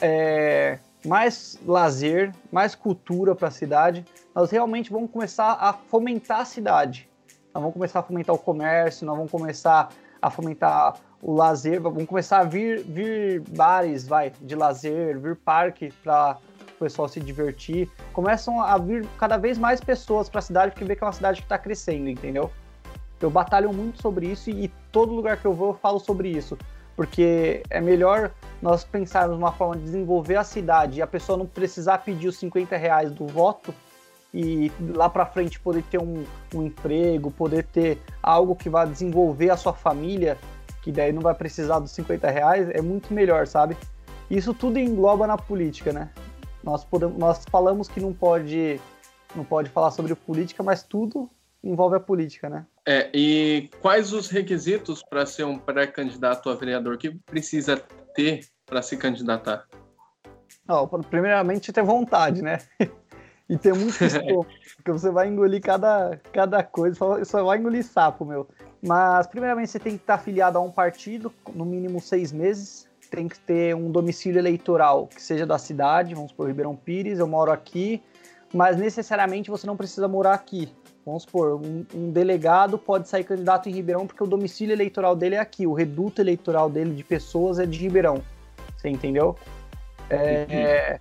é, 0.00 0.78
mais 1.04 1.58
lazer, 1.66 2.32
mais 2.50 2.74
cultura 2.74 3.34
para 3.34 3.48
a 3.48 3.50
cidade. 3.50 4.04
Nós 4.34 4.50
realmente 4.50 4.90
vamos 4.90 5.10
começar 5.10 5.52
a 5.52 5.72
fomentar 5.72 6.40
a 6.40 6.44
cidade. 6.44 7.08
Nós 7.54 7.62
vamos 7.62 7.72
começar 7.72 8.00
a 8.00 8.02
fomentar 8.02 8.34
o 8.34 8.38
comércio, 8.38 9.06
nós 9.06 9.16
vamos 9.16 9.30
começar 9.30 9.88
a 10.20 10.30
fomentar 10.30 10.96
o 11.22 11.34
lazer, 11.34 11.80
vamos 11.80 12.04
começar 12.06 12.40
a 12.40 12.44
vir, 12.44 12.82
vir 12.84 13.40
bares, 13.50 14.06
vai, 14.06 14.32
de 14.40 14.54
lazer, 14.54 15.18
vir 15.18 15.36
parque 15.36 15.92
para 16.02 16.38
o 16.76 16.78
pessoal 16.78 17.08
se 17.08 17.20
divertir. 17.20 17.90
Começam 18.12 18.60
a 18.60 18.78
vir 18.78 19.06
cada 19.18 19.36
vez 19.36 19.58
mais 19.58 19.80
pessoas 19.80 20.28
para 20.28 20.38
a 20.38 20.42
cidade 20.42 20.72
porque 20.72 20.84
vê 20.84 20.94
que 20.94 21.02
é 21.02 21.06
uma 21.06 21.12
cidade 21.12 21.40
que 21.40 21.46
está 21.46 21.58
crescendo, 21.58 22.08
entendeu? 22.08 22.50
Eu 23.20 23.30
batalho 23.30 23.72
muito 23.72 24.00
sobre 24.00 24.28
isso 24.28 24.48
e, 24.48 24.64
e 24.64 24.68
todo 24.92 25.12
lugar 25.12 25.36
que 25.36 25.46
eu 25.46 25.52
vou 25.52 25.68
eu 25.68 25.74
falo 25.74 25.98
sobre 25.98 26.28
isso 26.28 26.56
porque 27.00 27.62
é 27.70 27.80
melhor 27.80 28.30
nós 28.60 28.84
pensarmos 28.84 29.36
uma 29.36 29.52
forma 29.52 29.76
de 29.76 29.84
desenvolver 29.84 30.36
a 30.36 30.44
cidade 30.44 30.98
e 30.98 31.02
a 31.02 31.06
pessoa 31.06 31.38
não 31.38 31.46
precisar 31.46 31.98
pedir 31.98 32.28
os 32.28 32.36
50 32.38 32.76
reais 32.76 33.10
do 33.10 33.26
voto 33.26 33.74
e 34.32 34.70
lá 34.94 35.08
para 35.08 35.26
frente 35.26 35.58
poder 35.58 35.82
ter 35.84 35.98
um, 35.98 36.24
um, 36.54 36.64
emprego, 36.64 37.30
poder 37.30 37.64
ter 37.64 37.98
algo 38.22 38.54
que 38.54 38.68
vá 38.68 38.84
desenvolver 38.84 39.50
a 39.50 39.56
sua 39.56 39.72
família, 39.72 40.38
que 40.82 40.92
daí 40.92 41.12
não 41.12 41.20
vai 41.20 41.34
precisar 41.34 41.80
dos 41.80 41.90
50 41.92 42.30
reais, 42.30 42.68
é 42.70 42.80
muito 42.80 43.12
melhor, 43.12 43.46
sabe? 43.46 43.76
Isso 44.30 44.54
tudo 44.54 44.78
engloba 44.78 45.26
na 45.26 45.36
política, 45.36 45.92
né? 45.92 46.10
Nós, 46.62 46.84
podemos, 46.84 47.18
nós 47.18 47.44
falamos 47.50 47.88
que 47.88 48.00
não 48.00 48.12
pode, 48.12 48.80
não 49.34 49.44
pode 49.44 49.68
falar 49.70 49.90
sobre 49.90 50.14
política, 50.14 50.62
mas 50.62 50.82
tudo 50.82 51.28
envolve 51.62 51.96
a 51.96 52.00
política, 52.00 52.48
né? 52.48 52.66
É, 52.86 53.10
e 53.12 53.68
quais 53.80 54.12
os 54.12 54.28
requisitos 54.28 55.02
para 55.02 55.26
ser 55.26 55.44
um 55.44 55.58
pré-candidato 55.58 56.48
a 56.48 56.54
vereador 56.54 56.96
que 56.96 57.10
precisa 57.10 57.82
ter 58.14 58.40
para 58.66 58.82
se 58.82 58.96
candidatar? 58.96 59.66
Não, 60.66 60.86
primeiramente 60.86 61.72
ter 61.72 61.82
vontade, 61.82 62.42
né? 62.42 62.58
e 63.48 63.58
ter 63.58 63.74
muito 63.74 63.98
estômago, 64.04 64.46
porque 64.76 64.92
você 64.92 65.10
vai 65.10 65.28
engolir 65.28 65.60
cada, 65.60 66.20
cada 66.32 66.62
coisa, 66.62 66.96
só, 66.96 67.24
só 67.24 67.44
vai 67.44 67.58
engolir 67.58 67.84
sapo, 67.84 68.24
meu. 68.24 68.48
Mas, 68.80 69.26
primeiramente, 69.26 69.70
você 69.70 69.78
tem 69.78 69.96
que 69.96 70.02
estar 70.02 70.14
afiliado 70.14 70.56
a 70.56 70.60
um 70.60 70.70
partido, 70.70 71.32
no 71.52 71.64
mínimo 71.64 72.00
seis 72.00 72.32
meses, 72.32 72.88
tem 73.10 73.28
que 73.28 73.38
ter 73.40 73.74
um 73.74 73.90
domicílio 73.90 74.38
eleitoral 74.38 75.08
que 75.08 75.20
seja 75.20 75.44
da 75.44 75.58
cidade, 75.58 76.14
vamos 76.14 76.32
por 76.32 76.46
Ribeirão 76.46 76.76
Pires, 76.76 77.18
eu 77.18 77.26
moro 77.26 77.50
aqui, 77.50 78.00
mas 78.54 78.76
necessariamente 78.76 79.50
você 79.50 79.66
não 79.66 79.76
precisa 79.76 80.06
morar 80.06 80.34
aqui. 80.34 80.72
Vamos 81.04 81.22
supor, 81.22 81.54
um, 81.54 81.84
um, 81.94 82.10
delegado 82.10 82.76
pode 82.76 83.08
sair 83.08 83.24
candidato 83.24 83.68
em 83.68 83.72
Ribeirão 83.72 84.06
porque 84.06 84.22
o 84.22 84.26
domicílio 84.26 84.74
eleitoral 84.74 85.16
dele 85.16 85.34
é 85.34 85.38
aqui, 85.38 85.66
o 85.66 85.72
reduto 85.72 86.20
eleitoral 86.20 86.68
dele 86.68 86.94
de 86.94 87.02
pessoas 87.02 87.58
é 87.58 87.66
de 87.66 87.78
Ribeirão. 87.78 88.22
Você 88.76 88.88
entendeu? 88.88 89.36
É, 90.10 90.98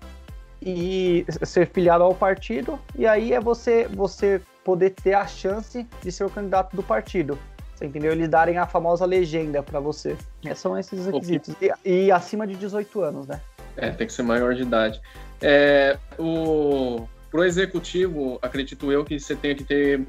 e 0.62 1.26
ser 1.44 1.68
filiado 1.68 2.04
ao 2.04 2.14
partido, 2.14 2.80
e 2.96 3.08
aí 3.08 3.34
é 3.34 3.40
você, 3.40 3.88
você 3.88 4.42
poder 4.64 4.92
ter 4.92 5.14
a 5.14 5.26
chance 5.26 5.88
de 6.02 6.12
ser 6.12 6.26
o 6.26 6.30
candidato 6.30 6.76
do 6.76 6.84
partido. 6.84 7.38
Você 7.76 7.86
entendeu? 7.86 8.12
Eles 8.12 8.28
darem 8.28 8.58
a 8.58 8.68
famosa 8.68 9.06
legenda 9.06 9.64
para 9.64 9.80
você. 9.80 10.18
É, 10.46 10.54
são 10.54 10.78
esses 10.78 11.06
requisitos. 11.06 11.56
E, 11.62 12.06
e, 12.06 12.12
acima 12.12 12.46
de 12.46 12.56
18 12.56 13.02
anos, 13.02 13.28
né? 13.28 13.40
É, 13.78 13.90
tem 13.90 14.06
que 14.06 14.12
ser 14.12 14.24
maior 14.24 14.54
de 14.54 14.64
idade. 14.64 15.02
É, 15.42 15.98
o 16.18 17.08
Pro 17.32 17.44
executivo, 17.44 18.40
acredito 18.42 18.92
eu 18.92 19.06
que 19.06 19.20
você 19.20 19.36
tenha 19.36 19.56
que 19.56 19.64
ter 19.64 20.06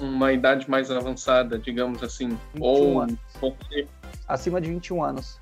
uma 0.00 0.32
idade 0.32 0.70
mais 0.70 0.90
avançada, 0.90 1.58
digamos 1.58 2.02
assim. 2.02 2.38
Ou 2.60 3.00
anos. 3.00 3.18
acima 4.28 4.60
de 4.60 4.70
21 4.70 5.02
anos. 5.02 5.40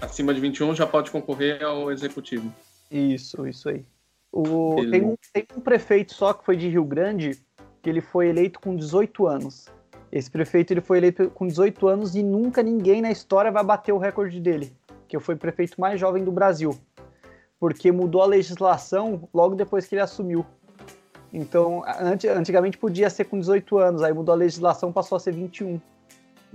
Acima 0.00 0.34
de 0.34 0.40
21 0.40 0.74
já 0.74 0.86
pode 0.86 1.10
concorrer 1.10 1.62
ao 1.62 1.90
executivo. 1.92 2.52
Isso, 2.90 3.46
isso 3.46 3.68
aí. 3.68 3.84
O, 4.32 4.76
tem, 4.90 5.02
um, 5.02 5.16
tem 5.32 5.46
um 5.56 5.60
prefeito 5.60 6.14
só 6.14 6.32
que 6.32 6.44
foi 6.44 6.56
de 6.56 6.68
Rio 6.68 6.84
Grande, 6.84 7.38
que 7.80 7.88
ele 7.88 8.00
foi 8.00 8.28
eleito 8.28 8.58
com 8.58 8.74
18 8.74 9.26
anos. 9.26 9.68
Esse 10.10 10.30
prefeito 10.30 10.72
ele 10.72 10.80
foi 10.80 10.98
eleito 10.98 11.30
com 11.30 11.46
18 11.46 11.86
anos 11.86 12.14
e 12.16 12.22
nunca 12.22 12.62
ninguém 12.62 13.00
na 13.00 13.10
história 13.10 13.50
vai 13.50 13.62
bater 13.62 13.92
o 13.92 13.98
recorde 13.98 14.40
dele, 14.40 14.72
que 15.06 15.18
foi 15.20 15.36
o 15.36 15.38
prefeito 15.38 15.80
mais 15.80 16.00
jovem 16.00 16.24
do 16.24 16.32
Brasil 16.32 16.78
porque 17.62 17.92
mudou 17.92 18.22
a 18.22 18.26
legislação 18.26 19.28
logo 19.32 19.54
depois 19.54 19.86
que 19.86 19.94
ele 19.94 20.02
assumiu. 20.02 20.44
Então, 21.32 21.84
antigamente 22.34 22.76
podia 22.76 23.08
ser 23.08 23.26
com 23.26 23.38
18 23.38 23.78
anos, 23.78 24.02
aí 24.02 24.12
mudou 24.12 24.32
a 24.32 24.36
legislação, 24.36 24.92
passou 24.92 25.14
a 25.14 25.20
ser 25.20 25.32
21. 25.32 25.80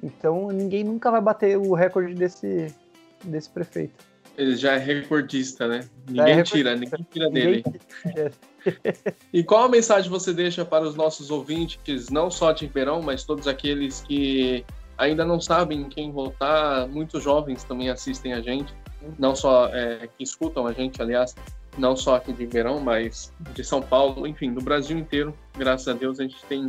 Então, 0.03 0.49
ninguém 0.49 0.83
nunca 0.83 1.09
vai 1.09 1.21
bater 1.21 1.57
o 1.57 1.73
recorde 1.73 2.13
desse, 2.13 2.75
desse 3.23 3.49
prefeito. 3.49 4.03
Ele 4.37 4.57
já 4.57 4.73
é 4.73 4.77
recordista, 4.79 5.65
né? 5.65 5.87
Ninguém 6.09 6.39
é 6.39 6.43
tira, 6.43 6.75
ninguém 6.75 7.07
tira 7.09 7.29
dele. 7.29 7.63
Ninguém... 8.03 8.31
e 9.31 9.45
qual 9.45 9.63
a 9.63 9.69
mensagem 9.69 10.09
você 10.09 10.33
deixa 10.33 10.65
para 10.65 10.83
os 10.83 10.95
nossos 10.95 11.31
ouvintes, 11.31 12.09
não 12.09 12.29
só 12.29 12.51
de 12.51 12.65
Ribeirão, 12.65 13.01
mas 13.01 13.23
todos 13.23 13.47
aqueles 13.47 14.01
que 14.01 14.65
ainda 14.97 15.23
não 15.23 15.39
sabem 15.39 15.87
quem 15.87 16.11
votar? 16.11 16.85
Muitos 16.89 17.23
jovens 17.23 17.63
também 17.63 17.89
assistem 17.89 18.33
a 18.33 18.41
gente, 18.41 18.75
não 19.17 19.35
só 19.35 19.67
é, 19.67 20.07
que 20.07 20.23
escutam 20.23 20.67
a 20.67 20.73
gente, 20.73 21.01
aliás, 21.01 21.35
não 21.77 21.95
só 21.95 22.15
aqui 22.15 22.33
de 22.33 22.43
Ribeirão, 22.43 22.79
mas 22.79 23.31
de 23.53 23.63
São 23.63 23.81
Paulo, 23.81 24.27
enfim, 24.27 24.53
do 24.53 24.61
Brasil 24.61 24.97
inteiro. 24.97 25.33
Graças 25.55 25.87
a 25.87 25.93
Deus 25.93 26.19
a 26.19 26.23
gente 26.23 26.43
tem 26.45 26.67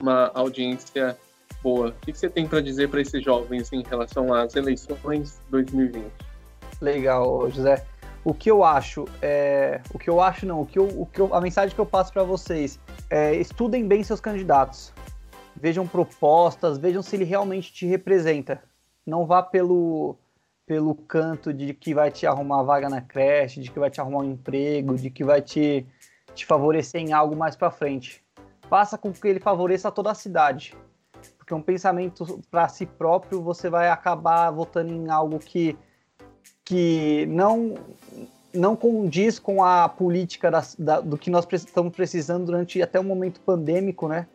uma 0.00 0.30
audiência 0.34 1.16
boa. 1.62 1.88
O 1.88 1.92
que 2.06 2.12
você 2.12 2.28
tem 2.28 2.46
para 2.46 2.60
dizer 2.60 2.88
para 2.88 3.00
esses 3.00 3.22
jovens 3.22 3.72
em 3.72 3.82
relação 3.82 4.32
às 4.32 4.56
eleições 4.56 5.40
2020? 5.50 6.10
Legal, 6.80 7.50
José. 7.50 7.84
O 8.22 8.34
que 8.34 8.50
eu 8.50 8.62
acho, 8.62 9.06
é, 9.22 9.80
o 9.94 9.98
que 9.98 10.10
eu 10.10 10.20
acho 10.20 10.44
não, 10.44 10.60
o 10.60 10.66
que 10.66 10.78
eu, 10.78 10.84
o 10.84 11.06
que 11.06 11.20
eu, 11.20 11.34
a 11.34 11.40
mensagem 11.40 11.74
que 11.74 11.80
eu 11.80 11.86
passo 11.86 12.12
para 12.12 12.22
vocês 12.22 12.78
é 13.08 13.34
estudem 13.34 13.88
bem 13.88 14.02
seus 14.04 14.20
candidatos, 14.20 14.92
vejam 15.56 15.86
propostas, 15.86 16.76
vejam 16.76 17.02
se 17.02 17.16
ele 17.16 17.24
realmente 17.24 17.72
te 17.72 17.86
representa. 17.86 18.62
Não 19.06 19.24
vá 19.24 19.42
pelo 19.42 20.18
pelo 20.70 20.94
canto 20.94 21.52
de 21.52 21.74
que 21.74 21.92
vai 21.92 22.12
te 22.12 22.28
arrumar 22.28 22.62
vaga 22.62 22.88
na 22.88 23.00
creche, 23.00 23.60
de 23.60 23.72
que 23.72 23.78
vai 23.80 23.90
te 23.90 24.00
arrumar 24.00 24.18
um 24.18 24.30
emprego, 24.30 24.94
de 24.94 25.10
que 25.10 25.24
vai 25.24 25.42
te, 25.42 25.84
te 26.32 26.46
favorecer 26.46 27.00
em 27.00 27.12
algo 27.12 27.34
mais 27.34 27.56
para 27.56 27.72
frente. 27.72 28.22
Faça 28.68 28.96
com 28.96 29.12
que 29.12 29.26
ele 29.26 29.40
favoreça 29.40 29.90
toda 29.90 30.12
a 30.12 30.14
cidade. 30.14 30.76
Porque 31.36 31.52
um 31.52 31.60
pensamento 31.60 32.40
para 32.48 32.68
si 32.68 32.86
próprio, 32.86 33.42
você 33.42 33.68
vai 33.68 33.90
acabar 33.90 34.48
votando 34.52 34.92
em 34.92 35.10
algo 35.10 35.40
que, 35.40 35.76
que 36.64 37.26
não, 37.26 37.74
não 38.54 38.76
condiz 38.76 39.40
com 39.40 39.64
a 39.64 39.88
política 39.88 40.52
da, 40.52 40.62
da, 40.78 41.00
do 41.00 41.18
que 41.18 41.30
nós 41.30 41.48
estamos 41.50 41.92
precisando 41.92 42.44
durante 42.44 42.80
até 42.80 43.00
o 43.00 43.02
momento 43.02 43.40
pandêmico, 43.40 44.06
né? 44.06 44.28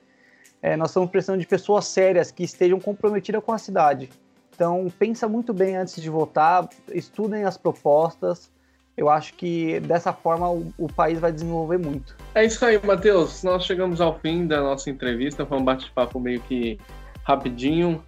É, 0.62 0.76
nós 0.76 0.90
estamos 0.90 1.10
precisando 1.10 1.40
de 1.40 1.48
pessoas 1.48 1.86
sérias 1.86 2.30
que 2.30 2.44
estejam 2.44 2.78
comprometidas 2.78 3.42
com 3.42 3.54
a 3.54 3.58
cidade. 3.58 4.10
Então, 4.56 4.88
pensa 4.98 5.28
muito 5.28 5.54
bem 5.54 5.76
antes 5.76 6.02
de 6.02 6.10
votar, 6.10 6.70
estudem 6.94 7.44
as 7.44 7.58
propostas. 7.58 8.50
Eu 8.96 9.10
acho 9.10 9.34
que 9.34 9.82
dessa 9.82 10.14
forma 10.14 10.50
o, 10.50 10.72
o 10.78 10.88
país 10.88 11.20
vai 11.20 11.30
desenvolver 11.30 11.78
muito. 11.78 12.16
É 12.34 12.46
isso 12.46 12.66
aí, 12.66 12.80
Matheus. 12.82 13.44
Nós 13.44 13.66
chegamos 13.66 14.00
ao 14.00 14.18
fim 14.20 14.48
da 14.48 14.62
nossa 14.62 14.90
entrevista. 14.90 15.46
Foi 15.46 15.58
um 15.58 15.66
bate-papo 15.66 16.18
meio 16.18 16.40
que 16.40 16.80
rapidinho. 17.24 18.02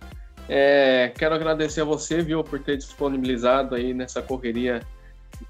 É, 0.48 1.12
quero 1.18 1.36
agradecer 1.36 1.82
a 1.82 1.84
você, 1.84 2.22
viu, 2.22 2.42
por 2.42 2.62
ter 2.62 2.78
disponibilizado 2.78 3.76
aí 3.76 3.94
nessa 3.94 4.22
correria. 4.22 4.82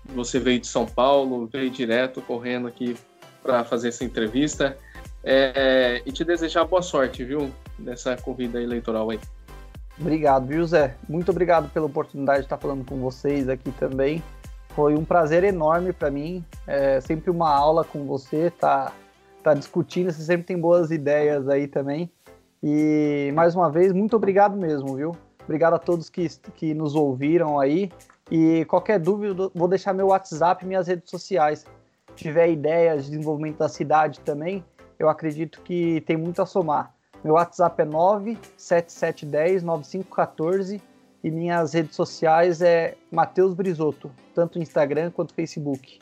Você 0.05 0.39
veio 0.39 0.60
de 0.60 0.65
São 0.65 0.88
Paulo, 0.88 1.45
veio 1.45 1.69
direto 1.69 2.19
correndo 2.23 2.67
aqui 2.67 2.95
para 3.43 3.63
fazer 3.63 3.89
essa 3.89 4.03
entrevista. 4.03 4.75
É, 5.23 6.01
e 6.03 6.12
te 6.12 6.23
desejar 6.23 6.65
boa 6.65 6.81
sorte, 6.81 7.23
viu, 7.23 7.51
nessa 7.77 8.17
corrida 8.17 8.60
eleitoral 8.60 9.12
aí. 9.12 9.19
Obrigado, 9.99 10.65
Zé? 10.65 10.95
Muito 11.10 11.31
obrigado 11.31 11.69
pela 11.71 11.88
oportunidade 11.88 12.39
de 12.39 12.45
estar 12.45 12.57
falando 12.57 12.86
com 12.86 12.97
vocês 12.97 13.49
aqui 13.49 13.71
também. 13.71 14.21
Foi 14.69 14.95
um 14.95 15.03
prazer 15.03 15.43
enorme 15.43 15.91
para 15.91 16.12
mim. 16.12 16.45
É 16.67 17.01
sempre 17.01 17.31
uma 17.31 17.49
aula 17.49 17.83
com 17.83 18.05
você, 18.05 18.51
tá, 18.51 18.91
tá 19.41 19.55
discutindo. 19.55 20.12
Você 20.12 20.21
sempre 20.21 20.45
tem 20.45 20.60
boas 20.60 20.91
ideias 20.91 21.49
aí 21.49 21.67
também. 21.67 22.12
E 22.62 23.31
mais 23.33 23.55
uma 23.55 23.71
vez, 23.71 23.91
muito 23.91 24.15
obrigado 24.15 24.55
mesmo, 24.55 24.95
viu? 24.95 25.15
Obrigado 25.43 25.73
a 25.73 25.79
todos 25.79 26.10
que, 26.10 26.27
que 26.55 26.75
nos 26.75 26.93
ouviram 26.93 27.60
aí. 27.60 27.91
E 28.29 28.65
qualquer 28.65 28.99
dúvida, 28.99 29.49
vou 29.55 29.67
deixar 29.67 29.93
meu 29.93 30.07
WhatsApp 30.07 30.63
e 30.63 30.67
minhas 30.67 30.88
redes 30.88 31.10
sociais. 31.10 31.65
Se 32.10 32.15
tiver 32.15 32.49
ideias 32.49 33.05
de 33.05 33.12
desenvolvimento 33.12 33.57
da 33.57 33.69
cidade 33.69 34.19
também, 34.19 34.63
eu 34.99 35.10
acredito 35.10 35.62
que 35.62 36.01
tem 36.01 36.17
muito 36.17 36.39
a 36.41 36.45
somar. 36.45 36.93
Meu 37.27 37.33
WhatsApp 37.33 37.81
é 37.81 37.85
977109514 37.85 40.79
e 41.21 41.29
minhas 41.29 41.73
redes 41.73 41.93
sociais 41.93 42.61
é 42.61 42.95
Matheus 43.11 43.53
Brisotto, 43.53 44.09
tanto 44.33 44.59
Instagram 44.59 45.11
quanto 45.11 45.33
Facebook. 45.33 45.99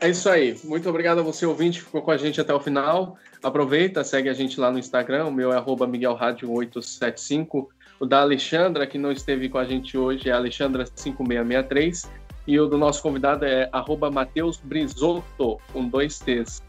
É 0.00 0.08
isso 0.08 0.30
aí. 0.30 0.56
Muito 0.62 0.88
obrigado 0.88 1.18
a 1.18 1.22
você, 1.22 1.44
ouvinte, 1.44 1.80
que 1.80 1.86
ficou 1.86 2.00
com 2.00 2.12
a 2.12 2.16
gente 2.16 2.40
até 2.40 2.54
o 2.54 2.60
final. 2.60 3.16
Aproveita, 3.42 4.04
segue 4.04 4.28
a 4.28 4.32
gente 4.32 4.60
lá 4.60 4.70
no 4.70 4.78
Instagram. 4.78 5.26
O 5.26 5.32
meu 5.32 5.52
é 5.52 5.60
MiguelRádio875. 5.60 7.66
O 7.98 8.06
da 8.06 8.20
Alexandra, 8.20 8.86
que 8.86 8.98
não 8.98 9.10
esteve 9.10 9.48
com 9.48 9.58
a 9.58 9.64
gente 9.64 9.98
hoje, 9.98 10.30
é 10.30 10.32
Alexandra5663. 10.32 12.08
E 12.46 12.60
o 12.60 12.68
do 12.68 12.78
nosso 12.78 13.02
convidado 13.02 13.44
é 13.44 13.68
Matheus 14.12 14.58
Brisotto, 14.58 15.58
com 15.72 15.88
dois 15.88 16.20
T's. 16.20 16.62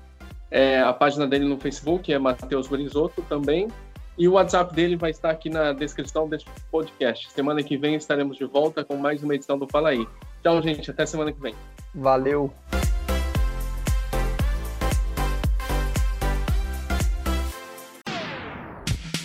É, 0.50 0.82
a 0.82 0.93
página 0.93 1.28
dele 1.28 1.45
no 1.45 1.60
Facebook 1.60 2.12
é 2.12 2.17
Matheus 2.17 2.67
Brisotto 2.67 3.22
também. 3.30 3.67
E 4.20 4.28
o 4.28 4.34
WhatsApp 4.34 4.76
dele 4.76 4.98
vai 4.98 5.12
estar 5.12 5.30
aqui 5.30 5.50
na 5.50 5.72
descrição 5.72 6.28
deste 6.28 6.52
podcast. 6.70 7.32
Semana 7.32 7.64
que 7.64 7.78
vem 7.78 7.96
estaremos 7.96 8.36
de 8.36 8.44
volta 8.44 8.84
com 8.84 8.98
mais 8.98 9.24
uma 9.24 9.34
edição 9.34 9.58
do 9.58 9.66
Fala 9.66 9.90
Aí. 9.90 10.06
Tchau, 10.44 10.62
gente. 10.62 10.92
Até 10.92 11.06
semana 11.06 11.32
que 11.32 11.40
vem. 11.40 11.56
Valeu. 11.96 12.54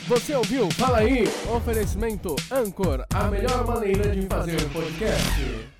Você 0.07 0.35
ouviu? 0.37 0.71
Fala 0.71 0.99
aí! 0.99 1.25
Oferecimento 1.57 2.37
Anchor, 2.53 3.07
a 3.13 3.25
melhor 3.25 3.67
maneira 3.67 4.11
de 4.11 4.27
fazer 4.27 4.63
podcast. 4.71 5.74